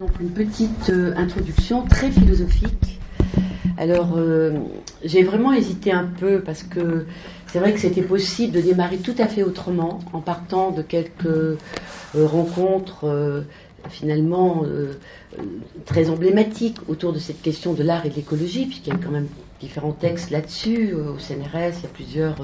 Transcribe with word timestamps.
Donc 0.00 0.20
une 0.20 0.30
petite 0.30 0.90
euh, 0.90 1.12
introduction 1.16 1.82
très 1.82 2.12
philosophique. 2.12 3.00
Alors 3.76 4.12
euh, 4.16 4.52
j'ai 5.02 5.24
vraiment 5.24 5.52
hésité 5.52 5.90
un 5.90 6.04
peu 6.04 6.40
parce 6.40 6.62
que 6.62 7.04
c'est 7.48 7.58
vrai 7.58 7.72
que 7.72 7.80
c'était 7.80 8.02
possible 8.02 8.52
de 8.52 8.60
démarrer 8.60 8.98
tout 8.98 9.16
à 9.18 9.26
fait 9.26 9.42
autrement 9.42 9.98
en 10.12 10.20
partant 10.20 10.70
de 10.70 10.82
quelques 10.82 11.26
euh, 11.26 11.56
rencontres 12.14 13.44
finalement 13.90 14.64
très 15.84 16.10
emblématiques 16.10 16.76
autour 16.86 17.12
de 17.12 17.18
cette 17.18 17.42
question 17.42 17.74
de 17.74 17.82
l'art 17.82 18.06
et 18.06 18.10
de 18.10 18.14
l'écologie, 18.14 18.66
puisqu'il 18.66 18.92
y 18.92 18.96
a 18.96 19.00
quand 19.02 19.10
même 19.10 19.26
différents 19.58 19.90
textes 19.90 20.30
là-dessus. 20.30 20.94
Au 20.94 21.18
CNRS, 21.18 21.74
il 21.78 21.82
y 21.82 21.86
a 21.86 21.92
plusieurs 21.92 22.36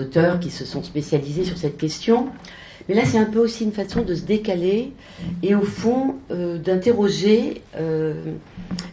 auteurs 0.00 0.40
qui 0.40 0.48
se 0.48 0.64
sont 0.64 0.82
spécialisés 0.82 1.44
sur 1.44 1.58
cette 1.58 1.76
question. 1.76 2.30
Mais 2.90 2.96
là, 2.96 3.04
c'est 3.04 3.18
un 3.18 3.24
peu 3.24 3.38
aussi 3.38 3.62
une 3.62 3.70
façon 3.70 4.02
de 4.02 4.16
se 4.16 4.22
décaler 4.22 4.92
et 5.44 5.54
au 5.54 5.62
fond 5.62 6.16
euh, 6.32 6.58
d'interroger, 6.58 7.62
euh, 7.76 8.14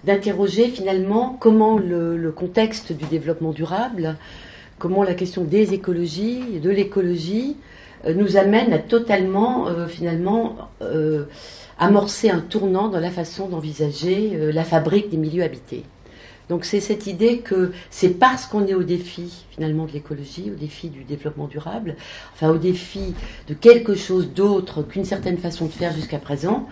d'interroger 0.04 0.68
finalement 0.68 1.36
comment 1.40 1.80
le, 1.80 2.32
contexte 2.32 2.94
du 2.94 3.06
développement 3.06 3.54
durable, 3.54 4.16
comment 4.78 5.02
la 5.02 5.16
question 5.16 5.44
des 5.44 5.74
écologies, 5.74 6.60
de 6.62 6.70
l'écologie, 6.70 7.58
euh, 8.06 8.14
nous 8.14 8.38
amène 8.38 8.72
à 8.72 8.78
totalement 8.78 9.66
finalement 9.88 10.70
amorcer 11.80 12.30
un 12.30 12.42
tournant 12.42 12.90
dans 12.90 13.00
la 13.00 13.10
façon 13.10 13.50
d'envisager 13.50 14.52
la 14.54 14.64
fabrique 14.64 15.10
des 15.10 15.18
milieux 15.18 15.42
habités. 15.42 15.86
Donc 16.50 16.64
c'est 16.64 16.80
cette 16.80 17.08
idée 17.08 17.40
que 17.40 17.72
c'est 17.90 18.10
parce 18.10 18.46
qu'on 18.46 18.66
est 18.66 18.74
au 18.74 18.84
défi 18.84 19.46
finalement 19.52 19.86
de 19.86 19.92
l'écologie, 19.92 20.52
au 20.52 20.56
défi 20.56 20.90
du 20.90 21.04
développement 21.04 21.48
durable, 21.48 21.96
enfin 22.34 22.50
au 22.50 22.58
défi 22.58 23.14
de 23.48 23.54
quelque 23.54 23.96
chose 23.96 24.30
d'autre 24.34 24.84
qu'une 24.84 25.06
certaine 25.06 25.38
façon 25.38 25.66
de 25.66 25.72
faire 25.72 25.94
jusqu'à 25.94 26.20
présent, 26.20 26.68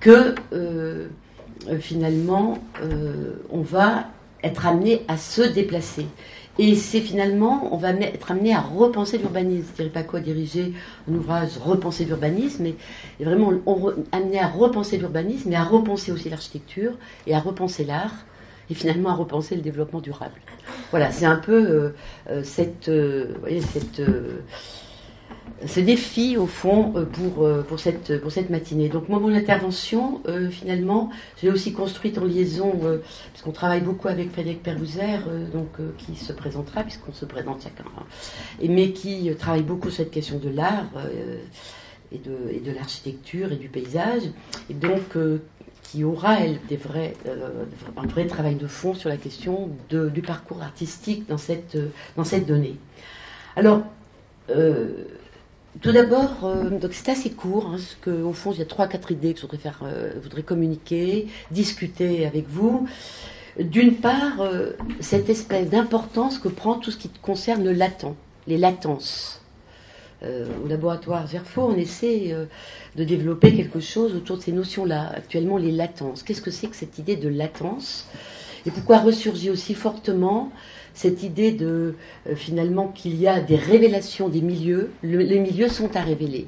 que 0.00 0.34
euh, 0.52 1.08
finalement 1.78 2.58
euh, 2.82 3.34
on 3.50 3.60
va 3.60 4.08
être 4.42 4.66
amené 4.66 5.02
à 5.08 5.16
se 5.16 5.42
déplacer. 5.42 6.06
Et 6.58 6.74
c'est 6.74 7.00
finalement, 7.00 7.72
on 7.72 7.78
va 7.78 7.90
être 7.92 8.30
amené 8.30 8.54
à 8.54 8.60
repenser 8.60 9.16
l'urbanisme. 9.16 9.68
Je 9.68 9.82
ne 9.82 9.88
dirais 9.88 10.02
pas 10.02 10.02
quoi 10.02 10.20
diriger 10.20 10.74
un 11.10 11.14
ouvrage 11.14 11.56
Repenser 11.56 12.04
l'urbanisme, 12.04 12.64
mais 12.64 12.74
vraiment 13.24 13.52
amené 14.12 14.38
à 14.38 14.48
repenser 14.48 14.98
l'urbanisme, 14.98 15.48
mais 15.48 15.56
à 15.56 15.64
repenser 15.64 16.12
aussi 16.12 16.28
l'architecture 16.28 16.92
et 17.26 17.34
à 17.34 17.40
repenser 17.40 17.84
l'art 17.84 18.26
finalement 18.74 19.10
à 19.10 19.14
repenser 19.14 19.56
le 19.56 19.62
développement 19.62 20.00
durable. 20.00 20.40
Voilà, 20.90 21.10
c'est 21.10 21.24
un 21.24 21.36
peu 21.36 21.52
euh, 21.52 21.94
euh, 22.30 22.42
cette, 22.42 22.88
euh, 22.88 23.34
cette 23.60 24.02
ce 25.66 25.80
défi 25.80 26.36
au 26.36 26.46
fond 26.46 26.92
pour, 27.12 27.48
pour, 27.68 27.78
cette, 27.78 28.20
pour 28.20 28.32
cette 28.32 28.50
matinée. 28.50 28.88
Donc 28.88 29.08
moi, 29.08 29.20
mon 29.20 29.32
intervention, 29.32 30.20
finalement, 30.50 31.10
je 31.36 31.46
l'ai 31.46 31.52
aussi 31.52 31.72
construite 31.72 32.18
en 32.18 32.24
liaison, 32.24 32.72
parce 32.80 33.42
qu'on 33.44 33.52
travaille 33.52 33.80
beaucoup 33.80 34.08
avec 34.08 34.32
Frédéric 34.32 34.62
Perlouzer, 34.64 35.20
donc, 35.52 35.68
qui 35.98 36.16
se 36.16 36.32
présentera, 36.32 36.82
puisqu'on 36.82 37.12
se 37.12 37.24
présente 37.26 37.62
chacun, 37.62 37.84
hein, 37.96 38.02
mais 38.68 38.90
qui 38.90 39.32
travaille 39.36 39.62
beaucoup 39.62 39.88
sur 39.88 39.98
cette 39.98 40.10
question 40.10 40.38
de 40.38 40.48
l'art 40.50 40.90
et 42.10 42.18
de, 42.18 42.64
de 42.64 42.72
l'architecture 42.72 43.52
et 43.52 43.56
du 43.56 43.68
paysage, 43.68 44.22
et 44.68 44.74
donc 44.74 45.16
qui 45.92 46.04
aura, 46.04 46.40
elle, 46.40 46.58
euh, 47.26 47.64
un 47.98 48.06
vrai 48.06 48.26
travail 48.26 48.54
de 48.54 48.66
fond 48.66 48.94
sur 48.94 49.10
la 49.10 49.18
question 49.18 49.68
du 49.90 50.22
parcours 50.22 50.62
artistique 50.62 51.28
dans 51.28 51.36
cette, 51.36 51.76
dans 52.16 52.24
cette 52.24 52.46
donnée. 52.46 52.76
Alors, 53.56 53.82
euh, 54.48 55.04
tout 55.82 55.92
d'abord, 55.92 56.44
euh, 56.44 56.70
c'est 56.92 57.10
assez 57.10 57.30
court, 57.30 57.66
hein, 57.66 57.72
parce 57.72 57.98
qu'au 58.02 58.32
fond, 58.32 58.52
il 58.52 58.60
y 58.60 58.62
a 58.62 58.64
trois, 58.64 58.86
quatre 58.86 59.12
idées 59.12 59.34
que 59.34 59.40
je 59.40 59.46
voudrais, 59.46 59.70
voudrais 60.22 60.42
communiquer, 60.42 61.28
discuter 61.50 62.24
avec 62.24 62.48
vous. 62.48 62.88
D'une 63.60 63.96
part, 63.96 64.48
cette 65.00 65.28
espèce 65.28 65.68
d'importance 65.68 66.38
que 66.38 66.48
prend 66.48 66.76
tout 66.76 66.90
ce 66.90 66.96
qui 66.96 67.10
concerne 67.10 67.62
le 67.62 67.72
latent, 67.72 68.14
les 68.46 68.56
latences. 68.56 69.41
Euh, 70.24 70.46
au 70.64 70.68
laboratoire 70.68 71.26
Zerfo, 71.26 71.62
on 71.62 71.76
essaie 71.76 72.32
euh, 72.32 72.44
de 72.96 73.02
développer 73.02 73.52
quelque 73.54 73.80
chose 73.80 74.14
autour 74.14 74.36
de 74.36 74.42
ces 74.42 74.52
notions-là. 74.52 75.12
Actuellement, 75.16 75.58
les 75.58 75.72
latences. 75.72 76.22
Qu'est-ce 76.22 76.42
que 76.42 76.52
c'est 76.52 76.68
que 76.68 76.76
cette 76.76 76.98
idée 76.98 77.16
de 77.16 77.28
latence? 77.28 78.06
Et 78.64 78.70
pourquoi 78.70 78.98
ressurgit 78.98 79.50
aussi 79.50 79.74
fortement 79.74 80.52
cette 80.94 81.24
idée 81.24 81.50
de 81.50 81.96
euh, 82.28 82.36
finalement 82.36 82.88
qu'il 82.88 83.20
y 83.20 83.26
a 83.26 83.40
des 83.40 83.56
révélations 83.56 84.28
des 84.28 84.42
milieux? 84.42 84.92
Les 85.02 85.40
milieux 85.40 85.68
sont 85.68 85.96
à 85.96 86.02
révéler. 86.02 86.46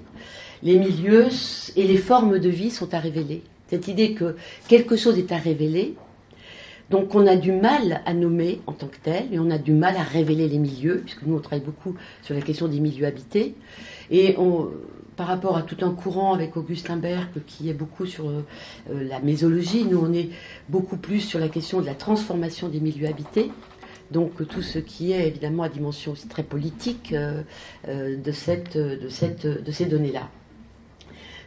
Les 0.62 0.78
milieux 0.78 1.28
et 1.74 1.82
les 1.82 1.96
formes 1.98 2.38
de 2.38 2.48
vie 2.48 2.70
sont 2.70 2.94
à 2.94 3.00
révéler. 3.00 3.42
Cette 3.68 3.88
idée 3.88 4.12
que 4.12 4.36
quelque 4.68 4.94
chose 4.96 5.18
est 5.18 5.32
à 5.32 5.36
révéler, 5.36 5.94
donc 6.90 7.14
on 7.14 7.26
a 7.26 7.36
du 7.36 7.52
mal 7.52 8.02
à 8.04 8.14
nommer 8.14 8.60
en 8.66 8.72
tant 8.72 8.86
que 8.86 8.96
tel, 9.02 9.32
et 9.32 9.38
on 9.38 9.50
a 9.50 9.58
du 9.58 9.72
mal 9.72 9.96
à 9.96 10.02
révéler 10.02 10.48
les 10.48 10.58
milieux, 10.58 11.00
puisque 11.04 11.22
nous 11.22 11.36
on 11.36 11.40
travaille 11.40 11.64
beaucoup 11.64 11.94
sur 12.22 12.34
la 12.34 12.42
question 12.42 12.68
des 12.68 12.80
milieux 12.80 13.06
habités. 13.06 13.54
Et 14.10 14.36
par 15.16 15.26
rapport 15.28 15.56
à 15.56 15.62
tout 15.62 15.78
un 15.82 15.92
courant 15.92 16.34
avec 16.34 16.56
Augustin 16.56 16.96
Berg 16.96 17.28
qui 17.46 17.70
est 17.70 17.74
beaucoup 17.74 18.04
sur 18.04 18.28
euh, 18.28 18.42
la 18.88 19.20
mésologie, 19.20 19.84
nous 19.84 19.98
on 19.98 20.12
est 20.12 20.30
beaucoup 20.68 20.96
plus 20.96 21.20
sur 21.20 21.38
la 21.38 21.48
question 21.48 21.80
de 21.80 21.86
la 21.86 21.94
transformation 21.94 22.68
des 22.68 22.80
milieux 22.80 23.08
habités. 23.08 23.50
Donc 24.10 24.46
tout 24.48 24.62
ce 24.62 24.78
qui 24.78 25.12
est 25.12 25.26
évidemment 25.26 25.62
à 25.62 25.68
dimension 25.68 26.12
aussi 26.12 26.28
très 26.28 26.42
politique 26.42 27.12
euh, 27.12 27.42
euh, 27.88 28.16
de, 28.16 29.60
de, 29.62 29.70
ces 29.70 29.86
données-là. 29.86 30.28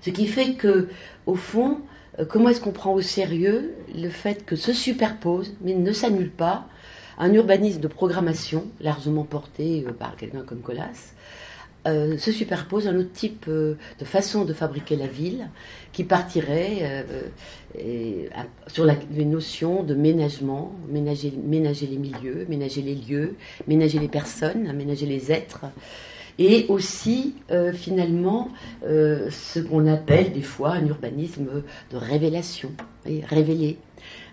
Ce 0.01 0.09
qui 0.09 0.25
fait 0.25 0.53
que, 0.53 0.89
au 1.25 1.35
fond, 1.35 1.81
comment 2.25 2.49
est-ce 2.49 2.61
qu'on 2.61 2.71
prend 2.71 2.93
au 2.93 3.01
sérieux 3.01 3.75
le 3.95 4.09
fait 4.09 4.45
que 4.45 4.55
se 4.55 4.73
superpose, 4.73 5.55
mais 5.61 5.73
ne 5.73 5.91
s'annule 5.91 6.31
pas, 6.31 6.67
un 7.17 7.33
urbanisme 7.33 7.79
de 7.79 7.87
programmation, 7.87 8.65
largement 8.79 9.23
porté 9.23 9.83
euh, 9.87 9.91
par 9.91 10.15
quelqu'un 10.15 10.43
comme 10.43 10.61
Colas, 10.61 11.13
euh, 11.87 12.17
se 12.17 12.31
superpose 12.31 12.87
un 12.87 12.97
autre 12.97 13.13
type 13.13 13.47
de 13.47 13.77
façon 14.03 14.45
de 14.45 14.53
fabriquer 14.53 14.95
la 14.95 15.07
ville 15.07 15.49
qui 15.93 16.03
partirait 16.03 17.05
sur 18.67 18.85
les 18.85 19.25
notions 19.25 19.83
de 19.83 19.93
ménagement, 19.93 20.73
ménager, 20.89 21.33
ménager 21.43 21.87
les 21.87 21.97
milieux, 21.97 22.45
ménager 22.49 22.81
les 22.81 22.95
lieux, 22.95 23.35
ménager 23.67 23.99
les 23.99 24.09
personnes, 24.09 24.71
ménager 24.73 25.05
les 25.05 25.31
êtres 25.31 25.65
et 26.39 26.65
aussi 26.69 27.35
euh, 27.51 27.73
finalement 27.73 28.49
euh, 28.83 29.29
ce 29.31 29.59
qu'on 29.59 29.87
appelle 29.87 30.31
des 30.31 30.41
fois 30.41 30.71
un 30.71 30.85
urbanisme 30.85 31.63
de 31.91 31.97
révélation, 31.97 32.71
révéler. 33.05 33.77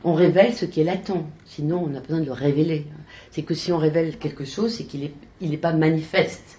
On 0.04 0.12
révèle 0.12 0.52
ce 0.52 0.66
qui 0.66 0.80
est 0.80 0.84
latent, 0.84 1.24
sinon 1.46 1.88
on 1.90 1.94
a 1.96 2.00
besoin 2.00 2.20
de 2.20 2.26
le 2.26 2.32
révéler. 2.32 2.86
C'est 3.30 3.42
que 3.42 3.54
si 3.54 3.72
on 3.72 3.78
révèle 3.78 4.18
quelque 4.18 4.44
chose, 4.44 4.74
c'est 4.74 4.84
qu'il 4.84 5.00
n'est 5.00 5.12
il 5.40 5.54
est 5.54 5.58
pas 5.58 5.72
manifeste. 5.72 6.58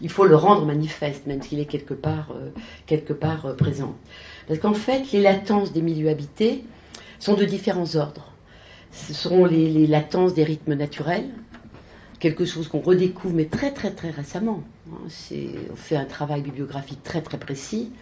Il 0.00 0.10
faut 0.10 0.24
le 0.24 0.36
rendre 0.36 0.64
manifeste, 0.64 1.26
même 1.26 1.42
s'il 1.42 1.58
est 1.58 1.66
quelque 1.66 1.94
part, 1.94 2.32
euh, 2.34 2.50
quelque 2.86 3.12
part 3.12 3.56
présent. 3.56 3.96
Parce 4.46 4.60
qu'en 4.60 4.74
fait, 4.74 5.10
les 5.12 5.20
latences 5.20 5.72
des 5.72 5.82
milieux 5.82 6.08
habités 6.08 6.64
sont 7.18 7.34
de 7.34 7.44
différents 7.44 7.96
ordres. 7.96 8.32
Ce 8.92 9.48
les, 9.48 9.68
les 9.70 9.86
latences 9.88 10.34
des 10.34 10.44
rythmes 10.44 10.74
naturels, 10.74 11.28
quelque 12.24 12.46
chose 12.46 12.68
qu'on 12.68 12.80
redécouvre, 12.80 13.34
mais 13.34 13.44
très 13.44 13.70
très 13.70 13.90
très 13.90 14.08
récemment. 14.08 14.62
Hein, 14.90 15.08
on 15.70 15.76
fait 15.76 15.96
un 15.96 16.06
travail 16.06 16.40
bibliographique 16.40 17.02
très 17.02 17.20
très 17.20 17.36
précis. 17.36 17.92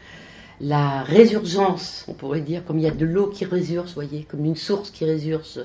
La 0.61 1.03
résurgence, 1.03 2.05
on 2.07 2.15
pourrait 2.15 2.41
dire, 2.41 2.65
comme 2.65 2.79
il 2.79 2.85
y 2.85 2.87
a 2.87 2.93
de 2.93 3.05
l'eau 3.05 3.27
qui 3.27 3.45
résurge, 3.45 3.95
voyez, 3.95 4.23
comme 4.23 4.45
une 4.45 4.55
source 4.55 4.93
qui 4.93 5.05
résurge, 5.05 5.59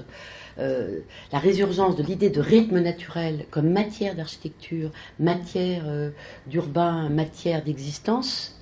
euh, 0.57 1.01
la 1.31 1.37
résurgence 1.37 1.95
de 1.97 2.01
l'idée 2.01 2.31
de 2.31 2.41
rythme 2.41 2.79
naturel 2.79 3.45
comme 3.51 3.69
matière 3.69 4.15
d'architecture, 4.15 4.89
matière 5.19 5.83
euh, 5.85 6.09
d'urbain, 6.47 7.09
matière 7.09 7.63
d'existence, 7.63 8.59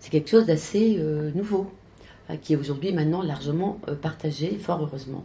c'est 0.00 0.08
quelque 0.08 0.30
chose 0.30 0.46
d'assez 0.46 0.96
euh, 0.98 1.30
nouveau 1.34 1.70
qui 2.42 2.54
est 2.54 2.56
aujourd'hui 2.56 2.92
maintenant 2.92 3.22
largement 3.22 3.78
partagé, 4.02 4.58
fort 4.60 4.82
heureusement. 4.82 5.24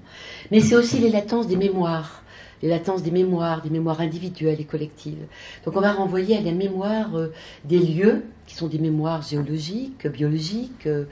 Mais 0.51 0.59
c'est 0.59 0.75
aussi 0.75 0.99
les 0.99 1.09
latences 1.09 1.47
des 1.47 1.55
mémoires 1.55 2.21
les 2.61 2.69
latences 2.69 3.03
des 3.03 3.11
mémoires, 3.11 3.61
des 3.61 3.69
mémoires 3.69 4.01
individuelles 4.01 4.59
et 4.61 4.65
collectives. 4.65 5.25
Donc 5.65 5.75
on 5.75 5.81
va 5.81 5.93
renvoyer 5.93 6.37
à 6.37 6.41
la 6.41 6.51
mémoire 6.51 7.15
euh, 7.15 7.31
des 7.65 7.79
lieux, 7.79 8.23
qui 8.47 8.55
sont 8.55 8.67
des 8.67 8.79
mémoires 8.79 9.21
géologiques, 9.21 10.07
biologiques, 10.07 10.87
euh, 10.87 11.05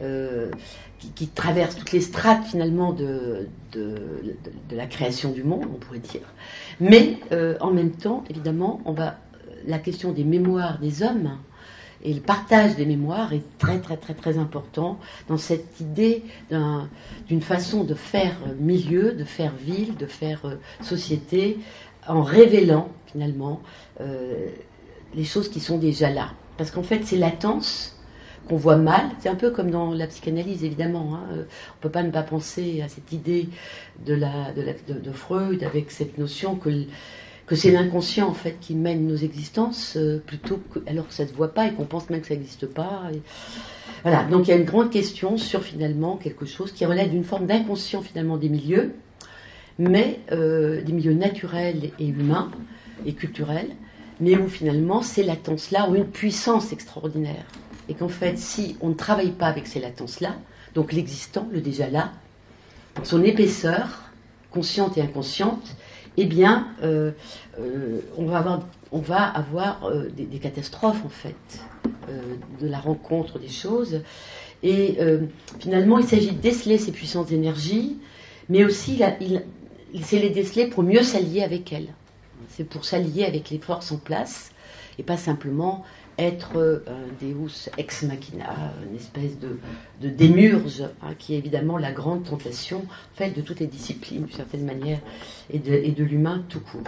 euh, 0.00 0.50
qui, 1.14 1.28
traversent 1.28 1.76
toutes 1.76 1.92
les 1.92 2.00
strates 2.00 2.44
finalement 2.44 2.92
de, 2.92 3.48
de, 3.72 3.96
la 4.70 4.86
création 4.86 5.32
du 5.32 5.42
monde, 5.42 5.64
on 5.72 5.78
pourrait 5.78 5.98
dire. 5.98 6.22
Mais 6.80 7.18
en 7.60 7.70
même 7.70 7.90
temps, 7.90 8.24
évidemment, 8.30 8.80
on 8.86 8.92
va 8.92 9.16
la 9.66 9.78
question 9.78 10.12
des 10.12 10.24
mémoires 10.24 10.78
des 10.78 11.02
hommes 11.02 11.36
et 12.04 12.12
le 12.12 12.20
partage 12.20 12.76
des 12.76 12.84
mémoires 12.86 13.32
est 13.32 13.42
très 13.58 13.80
très 13.80 13.96
très 13.96 14.14
très 14.14 14.38
important 14.38 14.98
dans 15.28 15.38
cette 15.38 15.80
idée 15.80 16.22
d'une 17.28 17.40
façon 17.40 17.84
de 17.84 17.94
faire 17.94 18.36
milieu, 18.58 19.12
de 19.12 19.24
faire 19.24 19.52
ville, 19.54 19.96
de 19.96 20.06
faire 20.06 20.44
euh, 20.44 20.56
société, 20.82 21.58
en 22.06 22.22
révélant 22.22 22.88
finalement 23.06 23.60
euh, 24.00 24.48
les 25.14 25.24
choses 25.24 25.48
qui 25.48 25.60
sont 25.60 25.78
déjà 25.78 26.10
là. 26.10 26.32
Parce 26.58 26.70
qu'en 26.70 26.82
fait, 26.82 27.04
ces 27.04 27.16
latences 27.16 27.94
qu'on 28.48 28.56
voit 28.56 28.76
mal. 28.76 29.10
C'est 29.20 29.28
un 29.28 29.34
peu 29.34 29.50
comme 29.50 29.70
dans 29.70 29.92
la 29.92 30.06
psychanalyse, 30.06 30.64
évidemment. 30.64 31.14
Hein. 31.14 31.24
On 31.30 31.36
ne 31.36 31.44
peut 31.80 31.90
pas 31.90 32.02
ne 32.02 32.10
pas 32.10 32.22
penser 32.22 32.82
à 32.82 32.88
cette 32.88 33.12
idée 33.12 33.48
de, 34.04 34.18
Freud 35.12 35.62
avec 35.62 35.90
cette 35.90 36.18
notion 36.18 36.56
que, 36.56 36.70
que 37.46 37.56
c'est 37.56 37.70
l'inconscient 37.70 38.28
en 38.28 38.34
fait 38.34 38.58
qui 38.60 38.74
mène 38.74 39.06
nos 39.06 39.16
existences 39.16 39.96
euh, 39.96 40.22
plutôt 40.24 40.60
alors 40.86 41.06
que 41.06 41.14
ça 41.14 41.24
ne 41.24 41.28
se 41.28 41.34
voit 41.34 41.52
pas 41.52 41.66
et 41.66 41.72
qu'on 41.72 41.84
pense 41.84 42.08
même 42.10 42.20
que 42.20 42.28
ça 42.28 42.34
n'existe 42.34 42.66
pas. 42.66 43.10
Voilà. 44.02 44.24
Donc 44.24 44.46
il 44.46 44.50
y 44.50 44.54
a 44.54 44.56
une 44.56 44.64
grande 44.64 44.90
question 44.90 45.36
sur 45.36 45.62
finalement 45.62 46.16
quelque 46.16 46.46
chose 46.46 46.72
qui 46.72 46.84
relève 46.86 47.10
d'une 47.10 47.24
forme 47.24 47.46
d'inconscient 47.46 48.02
finalement 48.02 48.36
des 48.36 48.48
milieux, 48.48 48.94
mais 49.78 50.20
euh, 50.32 50.82
des 50.82 50.92
milieux 50.92 51.14
naturels 51.14 51.90
et 51.98 52.06
humains 52.06 52.50
et 53.04 53.12
culturels, 53.12 53.70
mais 54.20 54.36
où 54.36 54.48
finalement 54.48 55.02
ces 55.02 55.22
latences-là 55.22 55.88
ont 55.90 55.94
une 55.94 56.06
puissance 56.06 56.72
extraordinaire 56.72 57.44
et 57.88 57.94
qu'en 57.94 58.08
fait, 58.08 58.38
si 58.38 58.76
on 58.80 58.90
ne 58.90 58.94
travaille 58.94 59.32
pas 59.32 59.46
avec 59.46 59.66
ces 59.66 59.80
latences-là, 59.80 60.36
donc 60.74 60.92
l'existant, 60.92 61.46
le 61.52 61.60
déjà 61.60 61.88
là, 61.88 62.12
son 63.02 63.22
épaisseur, 63.22 64.10
consciente 64.50 64.96
et 64.96 65.02
inconsciente, 65.02 65.76
eh 66.16 66.26
bien, 66.26 66.68
euh, 66.82 67.10
euh, 67.58 68.00
on 68.16 68.26
va 68.26 68.38
avoir, 68.38 68.60
on 68.92 68.98
va 68.98 69.22
avoir 69.22 69.84
euh, 69.84 70.08
des, 70.16 70.38
catastrophes, 70.38 71.04
en 71.04 71.08
fait, 71.08 71.34
de 72.60 72.68
la 72.68 72.78
rencontre 72.78 73.38
des 73.38 73.48
choses. 73.48 74.02
Et 74.62 74.96
finalement, 75.58 75.98
il 75.98 76.06
s'agit 76.06 76.30
de 76.30 76.40
déceler 76.40 76.78
ces 76.78 76.90
puissances 76.90 77.26
d'énergie, 77.26 77.98
mais 78.48 78.64
aussi, 78.64 79.02
il, 79.20 79.42
il 79.92 80.04
sait 80.04 80.18
les 80.18 80.30
déceler 80.30 80.68
pour 80.68 80.82
mieux 80.82 81.02
s'allier 81.02 81.42
avec 81.42 81.70
elles. 81.72 81.88
C'est 82.48 82.64
pour 82.64 82.86
s'allier 82.86 83.24
avec 83.26 83.50
les 83.50 83.58
forces 83.58 83.92
en 83.92 83.98
place, 83.98 84.52
et 84.98 85.02
pas 85.02 85.18
simplement 85.18 85.84
être 86.18 86.56
euh, 86.56 86.84
un 86.86 87.24
Deus 87.24 87.68
ex 87.78 88.02
machina, 88.02 88.54
une 88.88 88.96
espèce 88.96 89.38
de, 89.38 89.58
de 90.00 90.08
démurge, 90.08 90.82
hein, 91.02 91.14
qui 91.18 91.34
est 91.34 91.38
évidemment 91.38 91.78
la 91.78 91.92
grande 91.92 92.24
tentation 92.24 92.84
faite 93.14 93.36
de 93.36 93.40
toutes 93.40 93.60
les 93.60 93.66
disciplines, 93.66 94.24
d'une 94.24 94.36
certaine 94.36 94.64
manière, 94.64 95.00
et 95.50 95.58
de, 95.58 96.04
l'humain 96.04 96.44
tout 96.48 96.60
court. 96.60 96.82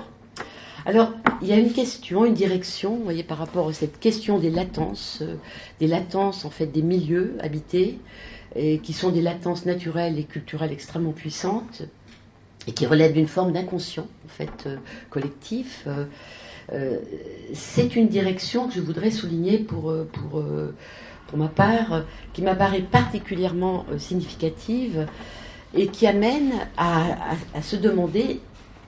Alors, 0.84 1.10
il 1.42 1.48
y 1.48 1.52
a 1.52 1.56
une 1.56 1.72
question, 1.72 2.24
une 2.24 2.34
direction, 2.34 2.96
vous 2.96 3.02
voyez, 3.02 3.24
par 3.24 3.38
rapport 3.38 3.68
à 3.68 3.72
cette 3.72 3.98
question 3.98 4.38
des 4.38 4.50
latences, 4.50 5.18
euh, 5.22 5.34
des 5.80 5.88
latences 5.88 6.44
en 6.44 6.50
fait 6.50 6.66
des 6.66 6.82
milieux 6.82 7.36
habités, 7.40 7.98
et 8.54 8.78
qui 8.78 8.92
sont 8.92 9.10
des 9.10 9.20
latences 9.20 9.66
naturelles 9.66 10.18
et 10.18 10.24
culturelles 10.24 10.72
extrêmement 10.72 11.12
puissantes, 11.12 11.82
et 12.68 12.72
qui 12.72 12.86
relèvent 12.86 13.12
d'une 13.12 13.26
forme 13.26 13.52
d'inconscient, 13.52 14.06
en 14.24 14.28
fait, 14.28 14.66
euh, 14.66 14.76
collectif. 15.10 15.86
C'est 17.52 17.96
une 17.96 18.08
direction 18.08 18.68
que 18.68 18.74
je 18.74 18.80
voudrais 18.80 19.10
souligner 19.10 19.58
pour, 19.58 19.90
euh, 19.90 20.08
pour, 20.12 20.40
euh, 20.40 20.74
pour 21.28 21.38
ma 21.38 21.48
part, 21.48 22.04
qui 22.32 22.42
m'apparaît 22.42 22.82
particulièrement 22.82 23.86
significative 23.98 25.06
et 25.74 25.88
qui 25.88 26.06
amène 26.06 26.52
à, 26.76 27.06
se 27.62 27.76
demander, 27.76 28.40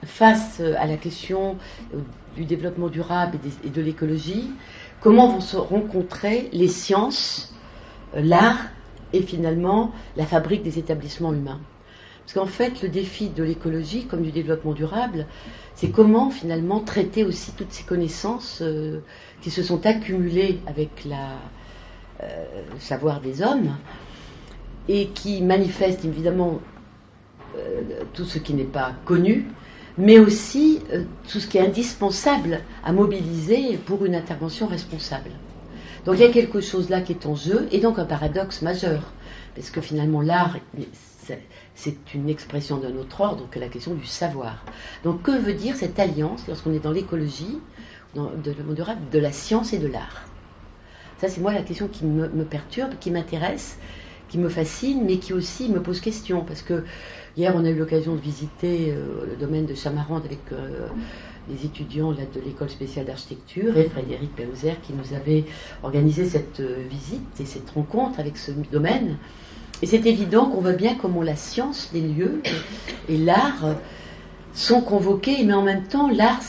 face 0.05 0.61
à 0.61 0.85
la 0.87 0.95
question 0.95 1.57
du 2.37 2.45
développement 2.45 2.87
durable 2.87 3.37
et, 3.65 3.69
de 3.69 3.81
l'écologie, 3.81 4.49
comment 5.01 5.27
vont 5.27 5.41
se 5.41 5.57
rencontrer 5.57 6.49
les 6.53 6.69
sciences, 6.69 7.53
l'art 8.13 8.69
et 9.11 9.21
finalement 9.21 9.91
la 10.15 10.25
fabrique 10.25 10.63
des 10.63 10.79
établissements 10.79 11.33
humains. 11.33 11.59
Parce 12.21 12.45
qu'en 12.45 12.51
fait, 12.51 12.81
le 12.83 12.89
défi 12.89 13.29
de 13.29 13.43
l'écologie 13.43 14.05
comme 14.05 14.21
du 14.21 14.31
développement 14.31 14.73
durable, 14.73 15.25
c'est 15.79 15.91
comment 15.91 16.29
finalement 16.29 16.81
traiter 16.81 17.23
aussi 17.23 17.53
toutes 17.53 17.71
ces 17.71 17.83
connaissances 17.83 18.59
euh, 18.61 18.99
qui 19.41 19.49
se 19.49 19.63
sont 19.63 19.85
accumulées 19.85 20.59
avec 20.67 21.07
euh, 21.07 22.25
le 22.73 22.79
savoir 22.81 23.21
des 23.21 23.41
hommes 23.41 23.77
et 24.89 25.07
qui 25.07 25.41
manifestent 25.41 26.03
évidemment 26.03 26.59
euh, 27.57 28.01
tout 28.13 28.25
ce 28.25 28.39
qui 28.39 28.53
n'est 28.55 28.65
pas 28.65 28.91
connu, 29.05 29.45
mais 29.97 30.19
aussi 30.19 30.81
tout 31.31 31.39
ce 31.39 31.47
qui 31.47 31.57
est 31.57 31.65
indispensable 31.65 32.59
à 32.83 32.91
mobiliser 32.91 33.77
pour 33.77 34.05
une 34.05 34.15
intervention 34.15 34.67
responsable. 34.67 35.31
Donc 36.03 36.15
il 36.15 36.21
y 36.21 36.25
a 36.25 36.31
quelque 36.31 36.59
chose 36.59 36.89
là 36.89 36.99
qui 36.99 37.13
est 37.13 37.25
en 37.25 37.35
jeu 37.35 37.69
et 37.71 37.79
donc 37.79 37.99
un 37.99 38.05
paradoxe 38.05 38.61
majeur, 38.61 39.13
parce 39.55 39.69
que 39.69 39.79
finalement 39.79 40.21
l'art 40.21 40.57
c'est 41.75 42.13
une 42.13 42.29
expression 42.29 42.77
d'un 42.77 42.95
autre 42.97 43.21
ordre 43.21 43.47
que 43.49 43.59
la 43.59 43.67
question 43.67 43.93
du 43.93 44.05
savoir. 44.05 44.63
Donc 45.03 45.21
que 45.23 45.31
veut 45.31 45.53
dire 45.53 45.75
cette 45.75 45.99
alliance 45.99 46.45
lorsqu'on 46.47 46.73
est 46.73 46.83
dans 46.83 46.91
l'écologie, 46.91 47.59
de, 48.15 48.55
de 49.11 49.19
la 49.19 49.31
science 49.31 49.73
et 49.73 49.79
de 49.79 49.87
l'art? 49.87 50.29
Ça, 51.19 51.27
c'est 51.27 51.41
moi 51.41 51.53
la 51.53 51.63
question 51.63 51.89
qui 51.89 52.05
me, 52.05 52.45
perturbe, 52.45 52.93
qui 52.99 53.11
m'intéresse, 53.11 53.77
qui 54.29 54.37
me 54.37 54.47
fascine, 54.47 55.03
mais 55.05 55.17
qui 55.17 55.33
aussi 55.33 55.67
me 55.67 55.81
pose 55.81 55.99
question. 55.99 56.45
Parce 56.45 56.61
que 56.61 56.85
hier, 57.35 57.53
on 57.57 57.65
a 57.65 57.69
eu 57.69 57.75
l'occasion 57.75 58.15
de 58.15 58.21
visiter 58.21 58.91
euh, 58.91 59.25
le 59.29 59.35
domaine 59.35 59.65
de 59.65 59.73
Chamarande 59.73 60.23
avec 60.23 60.39
euh, 60.53 60.87
les 61.49 61.65
étudiants 61.65 62.13
de 62.13 62.39
l'école 62.45 62.69
spéciale 62.69 63.05
d'architecture 63.05 63.77
et 63.77 63.89
Frédéric 63.89 64.33
Pelouzer 64.33 64.79
qui 64.81 64.93
nous 64.93 65.13
avait 65.13 65.43
organisé 65.83 66.23
cette 66.23 66.61
euh, 66.61 66.85
visite 66.89 67.41
et 67.41 67.45
cette 67.45 67.69
rencontre 67.71 68.19
avec 68.19 68.37
ce 68.37 68.51
domaine. 68.71 69.17
Et 69.81 69.85
c'est 69.85 70.05
évident 70.05 70.49
qu'on 70.49 70.61
voit 70.61 70.73
bien 70.73 70.95
comment 70.95 71.21
la 71.21 71.35
science 71.35 71.89
des 71.93 72.01
lieux 72.01 72.41
et, 73.07 73.17
l'art 73.17 73.75
sont 74.53 74.81
convoqués, 74.81 75.43
mais 75.43 75.53
en 75.53 75.61
même 75.61 75.83
temps, 75.83 76.09
l'art 76.09 76.41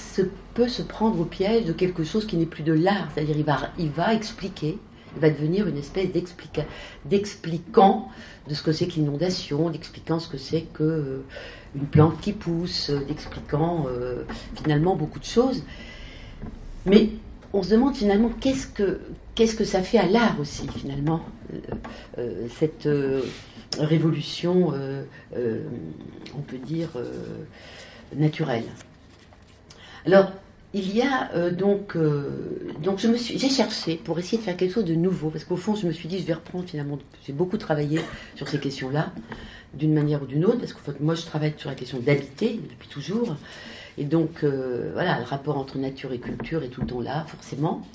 peut 0.55 0.69
se 0.69 0.83
prendre 0.83 1.21
au 1.21 1.25
piège 1.25 1.65
de 1.65 1.73
quelque 1.73 2.03
chose 2.03 2.27
qui 2.27 2.37
n'est 2.37 2.47
plus 2.47 2.65
de 2.65 2.73
l'art. 2.73 3.09
C'est-à-dire, 3.15 3.37
il 3.79 3.91
va, 3.91 4.15
expliquer, 4.15 4.79
il 5.15 5.21
va 5.21 5.31
devenir 5.31 5.69
une 5.69 5.77
espèce 5.77 6.09
d'expliquant 7.05 8.09
de 8.49 8.55
ce 8.55 8.63
que 8.63 8.73
c'est 8.73 8.89
que 8.89 8.95
l'inondation, 8.95 9.71
d'expliquant 9.71 10.19
ce 10.19 10.29
que 10.29 10.39
c'est 10.39 10.63
que 10.73 10.83
euh, 10.83 11.25
une 11.77 11.87
plante 11.87 12.21
qui 12.21 12.33
pousse, 12.33 12.91
d'expliquant 12.91 13.87
euh, 13.89 14.25
finalement 14.61 14.97
beaucoup 14.97 15.21
de 15.21 15.25
choses. 15.25 15.63
Mais 16.85 17.11
on 17.53 17.63
se 17.63 17.71
demande 17.71 17.95
finalement 17.95 18.31
qu'est-ce 18.41 18.67
que, 18.67 19.01
qu'est-ce 19.41 19.57
que 19.57 19.65
ça 19.65 19.83
fait 19.83 19.97
à 19.97 20.05
l'art 20.05 20.39
aussi, 20.39 20.69
finalement, 20.69 21.23
euh, 21.55 21.59
euh, 22.19 22.47
cette 22.59 22.85
euh, 22.85 23.23
révolution, 23.79 24.75
on 25.35 26.43
peut 26.43 26.59
dire, 26.59 26.91
naturelle. 28.15 28.65
Alors, 30.05 30.31
il 30.75 30.95
y 30.95 31.01
a 31.01 31.51
donc, 31.53 31.97
donc 32.83 32.99
je 32.99 33.09
me 33.09 33.17
suis, 33.17 33.39
j'ai 33.39 33.49
cherché 33.49 33.97
pour 33.97 34.19
essayer 34.19 34.37
de 34.37 34.43
faire 34.43 34.59
quelque 34.59 34.75
chose 34.75 34.85
de 34.85 34.95
nouveau, 34.95 35.31
parce 35.31 35.45
qu'au 35.45 35.57
fond, 35.57 35.75
je 35.75 35.87
me 35.87 35.93
suis 35.93 36.07
dit, 36.07 36.19
je 36.19 36.27
vais 36.27 36.35
reprendre 36.35 36.69
finalement, 36.69 36.99
j'ai 37.27 37.33
beaucoup 37.33 37.57
travaillé 37.57 37.99
sur 38.37 38.47
ces 38.47 38.59
questions-là, 38.59 39.11
d'une 39.73 39.95
manière 39.95 40.23
ou 40.23 40.27
d'une 40.27 40.45
autre, 40.45 40.59
parce 40.59 40.75
que 40.75 40.81
moi, 41.01 41.15
je 41.15 41.23
travaille 41.23 41.55
sur 41.57 41.71
la 41.71 41.77
question 41.77 41.99
d'habiter 41.99 42.61
depuis 42.71 42.89
toujours, 42.89 43.37
et 43.97 44.05
donc, 44.05 44.45
voilà, 44.45 45.19
le 45.19 45.25
rapport 45.25 45.57
entre 45.57 45.79
nature 45.79 46.13
et 46.13 46.19
culture 46.19 46.63
est 46.63 46.69
tout 46.69 46.83
le 46.83 46.89
temps 46.89 47.01
là, 47.01 47.25
forcément. 47.27 47.87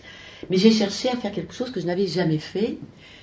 Mais 0.50 0.58
j'ai 0.58 0.72
cherché 0.72 1.10
à 1.10 1.16
faire 1.16 1.32
quelque 1.32 1.54
chose 1.54 1.72
que 1.72 1.80
je 1.80 1.86
n'avais 1.86 2.08
jamais 2.08 2.40
fait. 2.40 2.78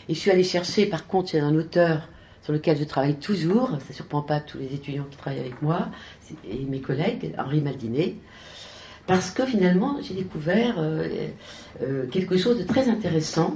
Et 0.08 0.14
je 0.14 0.18
suis 0.18 0.30
allée 0.30 0.44
chercher, 0.44 0.86
par 0.86 1.06
contre, 1.06 1.34
il 1.34 1.38
y 1.38 1.40
a 1.40 1.44
un 1.44 1.54
auteur 1.54 2.08
sur 2.42 2.52
lequel 2.52 2.76
je 2.76 2.84
travaille 2.84 3.14
toujours, 3.14 3.68
ça 3.70 3.88
ne 3.88 3.94
surprend 3.94 4.22
pas 4.22 4.40
tous 4.40 4.58
les 4.58 4.74
étudiants 4.74 5.06
qui 5.10 5.16
travaillent 5.16 5.40
avec 5.40 5.62
moi 5.62 5.88
et 6.48 6.64
mes 6.64 6.80
collègues, 6.80 7.34
Henri 7.38 7.60
Maldinet, 7.60 8.16
parce 9.06 9.30
que 9.30 9.44
finalement 9.46 9.98
j'ai 10.02 10.14
découvert 10.14 10.76
euh, 10.78 11.28
euh, 11.82 12.06
quelque 12.08 12.36
chose 12.36 12.58
de 12.58 12.64
très 12.64 12.88
intéressant 12.88 13.54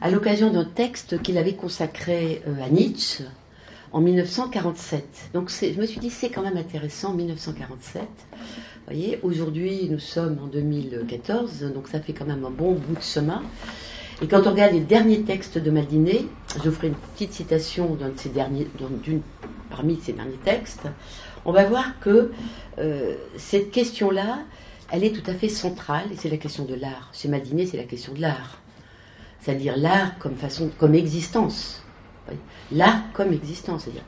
à 0.00 0.10
l'occasion 0.10 0.50
d'un 0.50 0.64
texte 0.64 1.20
qu'il 1.22 1.38
avait 1.38 1.54
consacré 1.54 2.42
euh, 2.46 2.64
à 2.64 2.68
Nietzsche 2.68 3.24
en 3.92 4.00
1947. 4.00 5.30
Donc 5.34 5.50
je 5.50 5.80
me 5.80 5.86
suis 5.86 6.00
dit 6.00 6.10
c'est 6.10 6.30
quand 6.30 6.42
même 6.42 6.56
intéressant, 6.56 7.14
1947 7.14 8.02
voyez, 8.86 9.18
aujourd'hui, 9.22 9.88
nous 9.90 9.98
sommes 9.98 10.38
en 10.42 10.46
2014, 10.46 11.72
donc 11.74 11.88
ça 11.88 12.00
fait 12.00 12.12
quand 12.12 12.26
même 12.26 12.44
un 12.44 12.50
bon 12.50 12.72
bout 12.72 12.94
de 12.94 13.02
chemin. 13.02 13.42
Et 14.20 14.26
quand 14.26 14.46
on 14.46 14.50
regarde 14.50 14.72
les 14.72 14.80
derniers 14.80 15.22
textes 15.22 15.58
de 15.58 15.70
Maldiné, 15.70 16.26
je 16.62 16.70
ferai 16.70 16.88
une 16.88 16.94
petite 16.94 17.32
citation 17.32 17.94
d'un 17.94 18.10
de 18.10 18.18
ces 18.18 18.28
derniers, 18.28 18.68
d'une, 19.04 19.22
parmi 19.70 19.98
ces 20.00 20.12
derniers 20.12 20.36
textes, 20.44 20.86
on 21.44 21.52
va 21.52 21.64
voir 21.64 21.98
que 22.00 22.30
euh, 22.78 23.14
cette 23.36 23.70
question-là, 23.70 24.40
elle 24.90 25.04
est 25.04 25.12
tout 25.12 25.28
à 25.28 25.34
fait 25.34 25.48
centrale, 25.48 26.04
et 26.12 26.16
c'est 26.16 26.28
la 26.28 26.36
question 26.36 26.64
de 26.64 26.74
l'art. 26.74 27.10
Chez 27.12 27.28
Maldiné, 27.28 27.66
c'est 27.66 27.78
la 27.78 27.84
question 27.84 28.12
de 28.12 28.20
l'art. 28.20 28.58
C'est-à-dire 29.40 29.76
l'art 29.76 30.18
comme 30.18 30.36
façon, 30.36 30.70
comme 30.78 30.94
existence. 30.94 31.81
L'art 32.70 33.12
comme 33.12 33.32
existence, 33.32 33.84
c'est-à-dire 33.84 34.04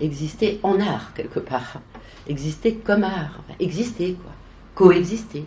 exister, 0.00 0.60
en 0.62 0.80
art, 0.80 1.12
quelque 1.14 1.40
part 1.40 1.80
exister 2.26 2.74
comme 2.76 3.04
art, 3.04 3.42
exister, 3.60 4.14
quoi, 4.14 4.32
coexister. 4.74 5.44